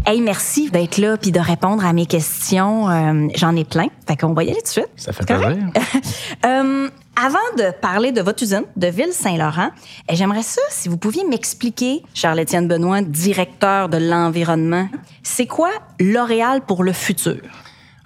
Hey, 0.06 0.20
merci 0.22 0.70
d'être 0.72 0.98
là 0.98 1.15
puis 1.18 1.32
de 1.32 1.39
répondre 1.39 1.86
à 1.86 1.94
mes 1.94 2.06
questions. 2.06 2.89
Euh, 2.89 3.27
J'en 3.36 3.56
ai 3.56 3.63
plein. 3.63 3.88
Fait 4.08 4.18
qu'on 4.18 4.34
va 4.34 4.44
y 4.44 4.48
aller 4.50 4.58
tout 4.58 4.63
de 4.63 4.68
suite. 4.68 4.89
Ça 4.96 5.13
fait 5.13 5.25
plaisir. 5.25 5.58
Euh, 6.46 6.89
avant 7.15 7.38
de 7.58 7.72
parler 7.82 8.12
de 8.12 8.22
votre 8.22 8.44
usine 8.44 8.63
de 8.77 8.88
Ville-Saint-Laurent, 8.88 9.70
eh, 10.10 10.15
j'aimerais 10.15 10.44
ça 10.44 10.62
si 10.70 10.89
vous 10.89 10.98
pouviez 10.98 11.25
m'expliquer, 11.25 12.03
Charles-Étienne 12.13 12.68
Benoît, 12.68 13.01
directeur 13.01 13.89
de 13.89 13.98
l'environnement, 13.98 14.88
c'est 15.22 15.46
quoi 15.46 15.70
L'Oréal 16.00 16.62
pour 16.62 16.84
le 16.84 16.94
futur? 16.94 17.38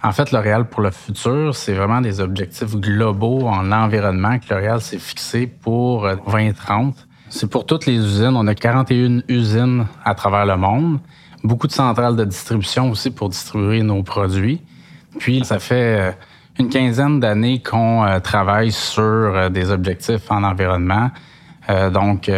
En 0.04 0.12
fait, 0.12 0.32
L'Oréal 0.32 0.68
pour 0.68 0.82
le 0.82 0.92
futur, 0.92 1.56
c'est 1.56 1.74
vraiment 1.74 2.02
des 2.02 2.20
objectifs 2.20 2.76
globaux 2.76 3.48
en 3.48 3.72
environnement 3.72 4.38
que 4.40 4.54
L'Oréal 4.54 4.82
s'est 4.82 5.00
fixé 5.00 5.48
pour 5.48 6.06
euh, 6.06 6.16
2030. 6.28 7.08
C'est 7.30 7.50
pour 7.50 7.66
toutes 7.66 7.86
les 7.86 7.96
usines. 7.96 8.36
On 8.36 8.48
a 8.48 8.56
41 8.56 9.22
usines 9.28 9.88
à 10.04 10.14
travers 10.16 10.46
le 10.46 10.58
monde. 10.58 11.00
Beaucoup 11.44 11.68
de 11.68 11.72
centrales 11.72 12.16
de 12.16 12.26
distribution 12.26 12.92
aussi 12.92 13.12
pour 13.12 13.30
distribuer 13.30 13.82
nos 13.82 14.04
produits. 14.04 14.62
Puis, 15.20 15.44
ça 15.44 15.60
fait 15.60 16.00
euh, 16.00 16.12
une 16.58 16.70
quinzaine 16.70 17.20
d'années 17.20 17.62
qu'on 17.62 18.06
euh, 18.06 18.20
travaille 18.20 18.72
sur 18.72 19.04
euh, 19.04 19.50
des 19.50 19.72
objectifs 19.72 20.32
en 20.32 20.44
environnement. 20.44 21.12
Euh, 21.70 21.90
donc, 21.90 22.30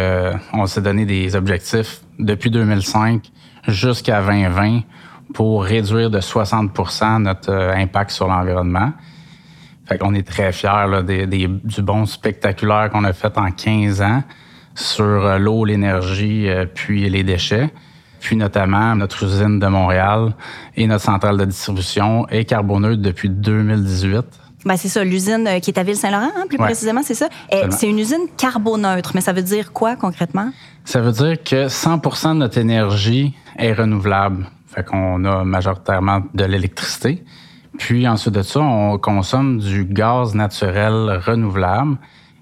on 0.54 0.66
s'est 0.66 0.80
donné 0.80 1.04
des 1.04 1.36
objectifs 1.36 2.00
depuis 2.18 2.50
2005 2.50 3.30
jusqu'à 3.68 4.22
2020 4.22 4.80
pour 5.34 5.64
réduire 5.64 6.08
de 6.08 6.18
60% 6.18 7.22
notre 7.22 7.52
impact 7.52 8.10
sur 8.10 8.26
l'environnement. 8.26 8.92
Fait 9.86 9.98
qu'on 9.98 10.14
est 10.14 10.26
très 10.26 10.52
fiers 10.52 11.02
des, 11.04 11.26
du 11.46 11.82
bon 11.82 12.06
spectaculaire 12.06 12.88
qu'on 12.90 13.04
a 13.04 13.12
fait 13.12 13.36
en 13.36 13.50
15 13.50 14.00
ans 14.00 14.22
sur 14.74 15.38
l'eau, 15.38 15.66
l'énergie, 15.66 16.48
puis 16.74 17.10
les 17.10 17.22
déchets. 17.22 17.70
Puis 18.20 18.36
notamment 18.36 18.94
notre 18.96 19.22
usine 19.24 19.58
de 19.58 19.66
Montréal 19.66 20.34
et 20.76 20.86
notre 20.86 21.04
centrale 21.04 21.36
de 21.36 21.44
distribution 21.44 22.26
est 22.28 22.44
carboneutre 22.44 23.00
depuis 23.00 23.30
2018. 23.30 24.24
Ben, 24.64 24.76
c'est 24.76 24.88
ça, 24.88 25.04
l'usine 25.04 25.46
euh, 25.46 25.60
qui 25.60 25.70
est 25.70 25.78
à 25.78 25.84
Ville-Saint-Laurent, 25.84 26.32
hein, 26.36 26.44
plus 26.48 26.58
Ouais. 26.58 26.64
précisément, 26.66 27.02
c'est 27.04 27.14
ça. 27.14 27.28
Eh, 27.52 27.62
c'est 27.70 27.88
une 27.88 27.98
usine 28.00 28.26
carboneutre, 28.36 29.12
mais 29.14 29.20
ça 29.20 29.32
veut 29.32 29.42
dire 29.42 29.72
quoi 29.72 29.94
concrètement? 29.94 30.50
Ça 30.84 31.00
veut 31.00 31.12
dire 31.12 31.42
que 31.42 31.68
100% 31.68 32.30
de 32.34 32.38
notre 32.40 32.58
énergie 32.58 33.34
est 33.56 33.72
renouvelable. 33.72 34.46
Fait 34.66 34.84
qu'on 34.84 35.24
a 35.24 35.44
majoritairement 35.44 36.22
de 36.34 36.44
l'électricité. 36.44 37.24
Puis 37.78 38.08
ensuite 38.08 38.34
de 38.34 38.42
ça, 38.42 38.60
on 38.60 38.98
consomme 38.98 39.58
du 39.58 39.84
gaz 39.84 40.34
naturel 40.34 41.20
renouvelable 41.24 41.96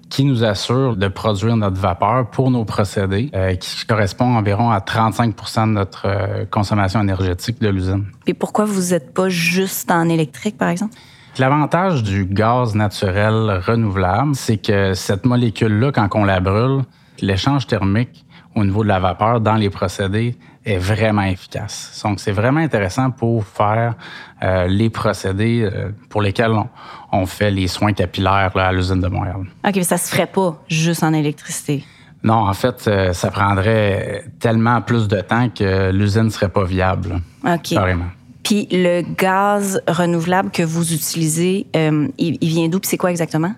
qui 0.09 0.23
nous 0.23 0.43
assure 0.43 0.95
de 0.95 1.07
produire 1.07 1.57
notre 1.57 1.79
vapeur 1.79 2.29
pour 2.29 2.51
nos 2.51 2.65
procédés, 2.65 3.29
euh, 3.33 3.55
qui 3.55 3.85
correspond 3.85 4.35
environ 4.35 4.71
à 4.71 4.81
35 4.81 5.35
de 5.35 5.71
notre 5.71 6.05
euh, 6.05 6.45
consommation 6.45 7.01
énergétique 7.01 7.59
de 7.61 7.69
l'usine. 7.69 8.05
Puis 8.25 8.33
pourquoi 8.33 8.65
vous 8.65 8.91
n'êtes 8.91 9.13
pas 9.13 9.29
juste 9.29 9.91
en 9.91 10.07
électrique, 10.09 10.57
par 10.57 10.69
exemple? 10.69 10.95
L'avantage 11.39 12.03
du 12.03 12.25
gaz 12.25 12.73
naturel 12.73 13.61
renouvelable, 13.65 14.33
c'est 14.33 14.57
que 14.57 14.93
cette 14.93 15.25
molécule-là, 15.25 15.91
quand 15.91 16.09
on 16.15 16.23
la 16.23 16.39
brûle, 16.39 16.81
l'échange 17.21 17.67
thermique 17.67 18.25
au 18.55 18.63
niveau 18.63 18.83
de 18.83 18.87
la 18.87 18.99
vapeur 18.99 19.39
dans 19.39 19.55
les 19.55 19.69
procédés 19.69 20.35
est 20.67 20.77
vraiment 20.77 21.23
efficace. 21.23 22.01
Donc, 22.03 22.19
c'est 22.19 22.31
vraiment 22.31 22.59
intéressant 22.59 23.09
pour 23.09 23.45
faire 23.45 23.95
euh, 24.43 24.67
les 24.67 24.89
procédés 24.89 25.61
euh, 25.61 25.89
pour 26.09 26.21
lesquels 26.21 26.51
on, 26.51 26.67
on 27.11 27.25
fait 27.25 27.51
les 27.51 27.67
soins 27.67 27.93
capillaires 27.93 28.51
là, 28.55 28.67
à 28.67 28.71
l'usine 28.71 28.99
de 28.99 29.07
Montréal. 29.07 29.45
OK, 29.65 29.75
mais 29.75 29.83
ça 29.83 29.97
se 29.97 30.11
ferait 30.11 30.27
pas 30.27 30.61
juste 30.67 31.03
en 31.03 31.13
électricité? 31.13 31.85
Non, 32.23 32.47
en 32.47 32.53
fait, 32.53 32.87
euh, 32.87 33.13
ça 33.13 33.31
prendrait 33.31 34.25
tellement 34.39 34.81
plus 34.81 35.07
de 35.07 35.21
temps 35.21 35.49
que 35.49 35.91
l'usine 35.91 36.23
ne 36.23 36.29
serait 36.29 36.49
pas 36.49 36.65
viable. 36.65 37.21
OK. 37.45 37.69
Carrément. 37.69 38.11
Puis 38.43 38.67
le 38.71 39.01
gaz 39.15 39.81
renouvelable 39.87 40.51
que 40.51 40.63
vous 40.63 40.93
utilisez, 40.93 41.67
euh, 41.75 42.07
il, 42.17 42.37
il 42.41 42.49
vient 42.49 42.67
d'où? 42.69 42.79
Puis 42.79 42.89
c'est 42.89 42.97
quoi 42.97 43.11
exactement? 43.11 43.53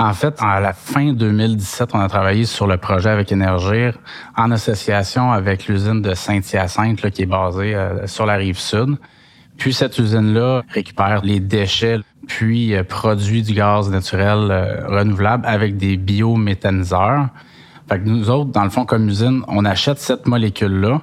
En 0.00 0.12
fait, 0.12 0.36
à 0.38 0.60
la 0.60 0.72
fin 0.74 1.12
2017, 1.12 1.90
on 1.92 1.98
a 1.98 2.08
travaillé 2.08 2.44
sur 2.44 2.68
le 2.68 2.76
projet 2.76 3.10
avec 3.10 3.32
Énergir 3.32 3.98
en 4.36 4.52
association 4.52 5.32
avec 5.32 5.66
l'usine 5.66 6.02
de 6.02 6.14
Saint-Hyacinthe 6.14 7.10
qui 7.10 7.22
est 7.22 7.26
basée 7.26 7.74
euh, 7.74 8.06
sur 8.06 8.24
la 8.24 8.34
rive 8.34 8.58
sud. 8.58 8.96
Puis 9.56 9.74
cette 9.74 9.98
usine-là 9.98 10.62
récupère 10.68 11.22
les 11.24 11.40
déchets 11.40 11.98
puis 12.28 12.76
euh, 12.76 12.84
produit 12.84 13.42
du 13.42 13.54
gaz 13.54 13.90
naturel 13.90 14.52
euh, 14.52 14.86
renouvelable 14.86 15.44
avec 15.44 15.76
des 15.76 15.96
biométhaniseurs. 15.96 17.30
Fait 17.88 17.98
que 17.98 18.08
nous 18.08 18.30
autres, 18.30 18.52
dans 18.52 18.62
le 18.62 18.70
fond, 18.70 18.84
comme 18.84 19.08
usine, 19.08 19.42
on 19.48 19.64
achète 19.64 19.98
cette 19.98 20.28
molécule-là, 20.28 21.00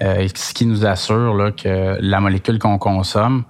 ce 0.00 0.54
qui 0.54 0.64
nous 0.64 0.86
assure 0.86 1.34
là, 1.34 1.50
que 1.50 1.98
la 2.00 2.20
molécule 2.20 2.58
qu'on 2.58 2.78
consomme 2.78 3.44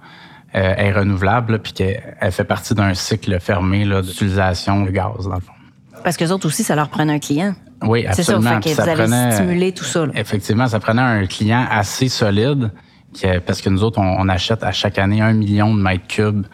euh, 0.55 0.75
est 0.75 0.91
renouvelable, 0.91 1.59
puis 1.59 1.73
qu'elle 1.73 2.17
elle 2.19 2.31
fait 2.31 2.43
partie 2.43 2.73
d'un 2.73 2.93
cycle 2.93 3.39
fermé 3.39 3.85
d'utilisation 4.01 4.83
de 4.83 4.91
gaz, 4.91 5.27
dans 5.27 5.35
le 5.35 5.41
fond. 5.41 5.53
Parce 6.03 6.17
que 6.17 6.25
autres 6.31 6.47
aussi, 6.47 6.63
ça 6.63 6.75
leur 6.75 6.89
prenait 6.89 7.13
un 7.13 7.19
client. 7.19 7.53
Oui, 7.83 8.05
C'est 8.11 8.23
ça, 8.23 8.33
absolument. 8.33 8.61
fait 8.61 8.75
que 8.75 8.81
vous 8.81 8.89
allez 8.89 9.31
stimuler 9.31 9.71
tout 9.71 9.83
ça. 9.83 10.05
là. 10.05 10.11
Effectivement, 10.15 10.67
ça 10.67 10.79
prenait 10.79 11.01
un 11.01 11.25
client 11.25 11.65
assez 11.69 12.09
solide, 12.09 12.71
qui, 13.13 13.25
parce 13.45 13.61
que 13.61 13.69
nous 13.69 13.83
autres, 13.83 13.99
on, 13.99 14.15
on 14.19 14.29
achète 14.29 14.63
à 14.63 14.71
chaque 14.71 14.99
année 14.99 15.21
un 15.21 15.33
million 15.33 15.73
de 15.73 15.81
mètres 15.81 16.07
cubes 16.07 16.45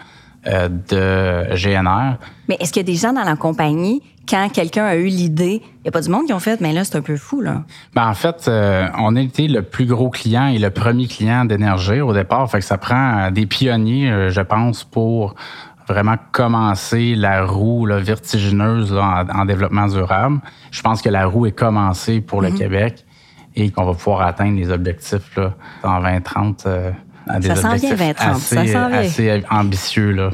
euh, 0.48 0.70
de 0.70 1.56
GNR. 1.56 2.18
Mais 2.48 2.56
est-ce 2.62 2.72
qu'il 2.72 2.80
y 2.82 2.86
a 2.86 2.92
des 2.92 2.96
gens 2.96 3.12
dans 3.12 3.24
la 3.24 3.36
compagnie, 3.36 4.02
quand 4.28 4.50
quelqu'un 4.52 4.86
a 4.86 4.96
eu 4.96 5.08
l'idée, 5.08 5.62
il 5.64 5.82
n'y 5.84 5.90
a 5.90 5.92
pas 5.92 6.02
du 6.02 6.10
monde 6.10 6.26
qui 6.26 6.34
ont 6.34 6.40
fait, 6.40 6.60
mais 6.62 6.74
là, 6.74 6.84
c'est 6.84 6.98
un 6.98 7.02
peu 7.02 7.16
fou, 7.18 7.42
là. 7.42 7.64
Ben, 7.96 8.08
en 8.08 8.14
fait, 8.14 8.48
euh, 8.48 8.88
on 8.98 9.16
a 9.16 9.22
été 9.22 9.48
le 9.48 9.62
plus 9.62 9.86
gros 9.86 10.10
client 10.10 10.48
et 10.48 10.60
le 10.60 10.70
premier 10.70 11.08
client 11.08 11.46
d'énergie 11.46 12.02
au 12.02 12.14
départ. 12.14 12.50
Fait 12.50 12.60
que 12.60 12.66
ça 12.66 12.78
prend 12.78 13.20
euh, 13.20 13.32
des 13.32 13.46
pionniers, 13.46 14.12
euh, 14.12 14.30
je 14.30 14.42
pense, 14.42 14.84
pour 14.84 15.36
vraiment 15.88 16.16
commencer 16.34 17.16
la 17.16 17.46
roue 17.46 17.86
là, 17.86 18.00
vertigineuse 18.00 18.94
là, 18.94 19.26
en, 19.34 19.42
en 19.42 19.46
développement 19.46 19.88
durable. 19.88 20.40
Je 20.72 20.82
pense 20.82 21.02
que 21.02 21.10
la 21.10 21.26
roue 21.26 21.46
est 21.46 21.54
commencée 21.54 22.20
pour 22.20 22.42
le 22.42 22.52
Québec 22.52 23.06
et 23.56 23.72
qu'on 23.72 23.86
va 23.86 23.94
pouvoir 23.94 24.22
atteindre 24.22 24.58
les 24.58 24.70
objectifs 24.70 25.36
là, 25.38 25.54
en 25.84 26.02
2030. 26.02 26.64
euh, 26.68 26.92
à 27.30 27.40
des 27.40 27.48
Ça 27.48 27.72
objectifs 27.72 27.98
2030, 27.98 28.36
assez, 28.36 28.68
ça 28.68 28.86
assez 28.86 29.44
ambitieux. 29.50 30.12
Là. 30.12 30.30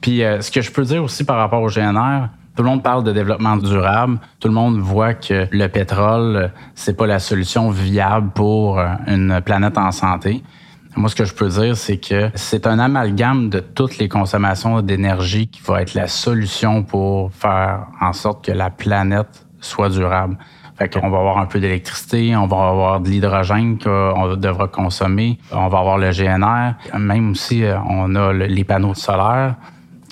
Puis 0.00 0.22
euh, 0.22 0.40
ce 0.40 0.50
que 0.50 0.60
je 0.60 0.70
peux 0.70 0.84
dire 0.84 1.02
aussi 1.02 1.24
par 1.24 1.36
rapport 1.36 1.62
au 1.62 1.68
GNR, 1.68 2.28
tout 2.56 2.62
le 2.62 2.68
monde 2.68 2.82
parle 2.82 3.02
de 3.04 3.12
développement 3.12 3.56
durable. 3.56 4.18
Tout 4.40 4.48
le 4.48 4.54
monde 4.54 4.78
voit 4.78 5.14
que 5.14 5.46
le 5.50 5.66
pétrole, 5.68 6.52
c'est 6.74 6.96
pas 6.96 7.06
la 7.06 7.18
solution 7.18 7.70
viable 7.70 8.30
pour 8.34 8.78
euh, 8.78 8.88
une 9.06 9.40
planète 9.44 9.78
en 9.78 9.90
santé. 9.92 10.42
Moi, 10.94 11.08
ce 11.08 11.14
que 11.14 11.24
je 11.24 11.32
peux 11.32 11.48
dire, 11.48 11.74
c'est 11.76 11.96
que 11.96 12.30
c'est 12.34 12.66
un 12.66 12.78
amalgame 12.78 13.48
de 13.48 13.60
toutes 13.60 13.96
les 13.96 14.08
consommations 14.08 14.82
d'énergie 14.82 15.46
qui 15.48 15.62
va 15.62 15.80
être 15.80 15.94
la 15.94 16.06
solution 16.06 16.82
pour 16.82 17.32
faire 17.32 17.86
en 18.00 18.12
sorte 18.12 18.44
que 18.44 18.52
la 18.52 18.68
planète 18.68 19.46
soit 19.58 19.88
durable. 19.88 20.36
Fait 20.76 20.88
qu'on 20.92 21.08
va 21.08 21.18
avoir 21.18 21.38
un 21.38 21.46
peu 21.46 21.60
d'électricité, 21.60 22.36
on 22.36 22.46
va 22.46 22.68
avoir 22.68 23.00
de 23.00 23.08
l'hydrogène 23.08 23.78
qu'on 23.78 24.36
devra 24.36 24.68
consommer, 24.68 25.38
on 25.50 25.68
va 25.68 25.78
avoir 25.78 25.96
le 25.96 26.10
GNR, 26.10 26.74
même 26.98 27.30
aussi 27.30 27.64
euh, 27.64 27.76
on 27.88 28.14
a 28.14 28.32
le- 28.34 28.46
les 28.46 28.64
panneaux 28.64 28.94
solaires. 28.94 29.54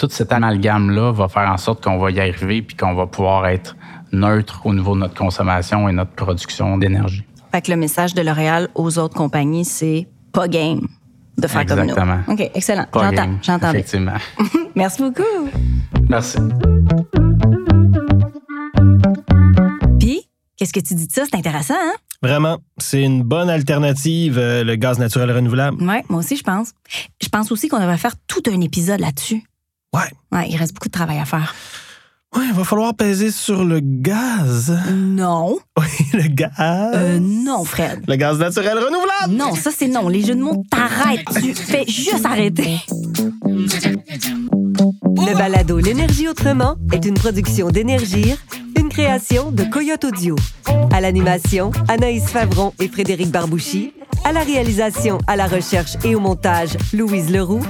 Tout 0.00 0.08
cet 0.08 0.32
amalgame-là 0.32 1.12
va 1.12 1.28
faire 1.28 1.50
en 1.50 1.58
sorte 1.58 1.84
qu'on 1.84 1.98
va 1.98 2.10
y 2.10 2.20
arriver 2.20 2.62
puis 2.62 2.74
qu'on 2.74 2.94
va 2.94 3.06
pouvoir 3.06 3.46
être 3.48 3.76
neutre 4.12 4.62
au 4.64 4.72
niveau 4.72 4.94
de 4.94 5.00
notre 5.00 5.12
consommation 5.12 5.90
et 5.90 5.92
notre 5.92 6.12
production 6.12 6.78
d'énergie. 6.78 7.22
Fait 7.52 7.60
que 7.60 7.70
le 7.70 7.76
message 7.76 8.14
de 8.14 8.22
L'Oréal 8.22 8.70
aux 8.74 8.98
autres 8.98 9.14
compagnies, 9.14 9.66
c'est 9.66 10.08
pas 10.32 10.48
game 10.48 10.88
de 11.36 11.46
faire 11.46 11.66
comme 11.66 11.80
nous. 11.80 11.90
Exactement. 11.90 12.20
OK, 12.28 12.50
excellent. 12.54 12.86
Pas 12.90 13.10
J'entends, 13.10 13.14
game, 13.14 13.38
j'entends 13.42 13.58
bien. 13.72 13.80
Effectivement. 13.80 14.14
Merci 14.74 15.02
beaucoup. 15.02 15.50
Merci. 16.08 16.38
Puis, 19.98 20.22
qu'est-ce 20.56 20.72
que 20.72 20.80
tu 20.80 20.94
dis 20.94 21.08
de 21.08 21.12
ça? 21.12 21.24
C'est 21.30 21.36
intéressant, 21.36 21.74
hein? 21.74 21.92
Vraiment, 22.22 22.56
c'est 22.78 23.02
une 23.02 23.22
bonne 23.22 23.50
alternative, 23.50 24.38
euh, 24.38 24.64
le 24.64 24.76
gaz 24.76 24.98
naturel 24.98 25.30
renouvelable. 25.30 25.76
Oui, 25.78 25.96
moi 26.08 26.20
aussi, 26.20 26.36
je 26.36 26.42
pense. 26.42 26.72
Je 27.22 27.28
pense 27.28 27.52
aussi 27.52 27.68
qu'on 27.68 27.80
devrait 27.80 27.98
faire 27.98 28.14
tout 28.26 28.42
un 28.50 28.62
épisode 28.62 29.00
là-dessus. 29.00 29.42
Ouais. 29.94 30.02
Ouais, 30.32 30.48
il 30.48 30.56
reste 30.56 30.74
beaucoup 30.74 30.88
de 30.88 30.92
travail 30.92 31.18
à 31.18 31.24
faire. 31.24 31.54
Ouais, 32.36 32.44
il 32.46 32.52
va 32.54 32.62
falloir 32.62 32.94
peser 32.94 33.32
sur 33.32 33.64
le 33.64 33.80
gaz. 33.80 34.72
Non. 34.92 35.58
Oui, 35.78 35.86
le 36.12 36.28
gaz. 36.28 36.50
Euh, 36.58 37.18
non, 37.20 37.64
Fred. 37.64 38.04
Le 38.06 38.14
gaz 38.16 38.38
naturel 38.38 38.78
renouvelable. 38.78 39.32
Non, 39.34 39.54
ça, 39.54 39.70
c'est 39.76 39.88
non. 39.88 40.08
Les 40.08 40.22
jeux 40.22 40.34
de 40.34 40.42
mots, 40.42 40.62
t'arrêtes. 40.70 41.24
Tu 41.40 41.54
fais 41.54 41.84
juste 41.88 42.24
arrêter. 42.24 42.78
Le 45.16 45.36
balado 45.36 45.78
L'énergie 45.78 46.28
autrement 46.28 46.76
est 46.92 47.04
une 47.04 47.14
production 47.14 47.70
d'Énergir, 47.70 48.36
une 48.78 48.90
création 48.90 49.50
de 49.50 49.64
Coyote 49.64 50.04
Audio. 50.04 50.36
À 50.92 51.00
l'animation, 51.00 51.72
Anaïs 51.88 52.24
Favron 52.28 52.74
et 52.78 52.88
Frédéric 52.88 53.30
Barbouchi. 53.30 53.92
À 54.24 54.32
la 54.32 54.40
réalisation, 54.40 55.18
à 55.26 55.36
la 55.36 55.46
recherche 55.46 55.92
et 56.04 56.14
au 56.14 56.20
montage, 56.20 56.76
Louise 56.92 57.30
Leroux. 57.30 57.62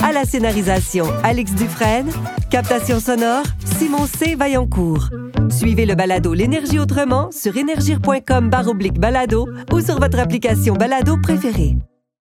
À 0.00 0.12
la 0.12 0.24
scénarisation, 0.24 1.06
Alex 1.22 1.54
Dufresne. 1.54 2.10
Captation 2.50 3.00
sonore, 3.00 3.44
Simon 3.78 4.06
C. 4.06 4.34
Vaillancourt. 4.34 5.10
Suivez 5.50 5.86
le 5.86 5.94
balado 5.94 6.34
L'énergie 6.34 6.78
autrement 6.78 7.30
sur 7.30 7.56
énergir.com 7.56 8.48
baroblique 8.48 8.98
balado 8.98 9.48
ou 9.72 9.80
sur 9.80 9.98
votre 9.98 10.18
application 10.18 10.74
balado 10.74 11.18
préférée. 11.22 11.76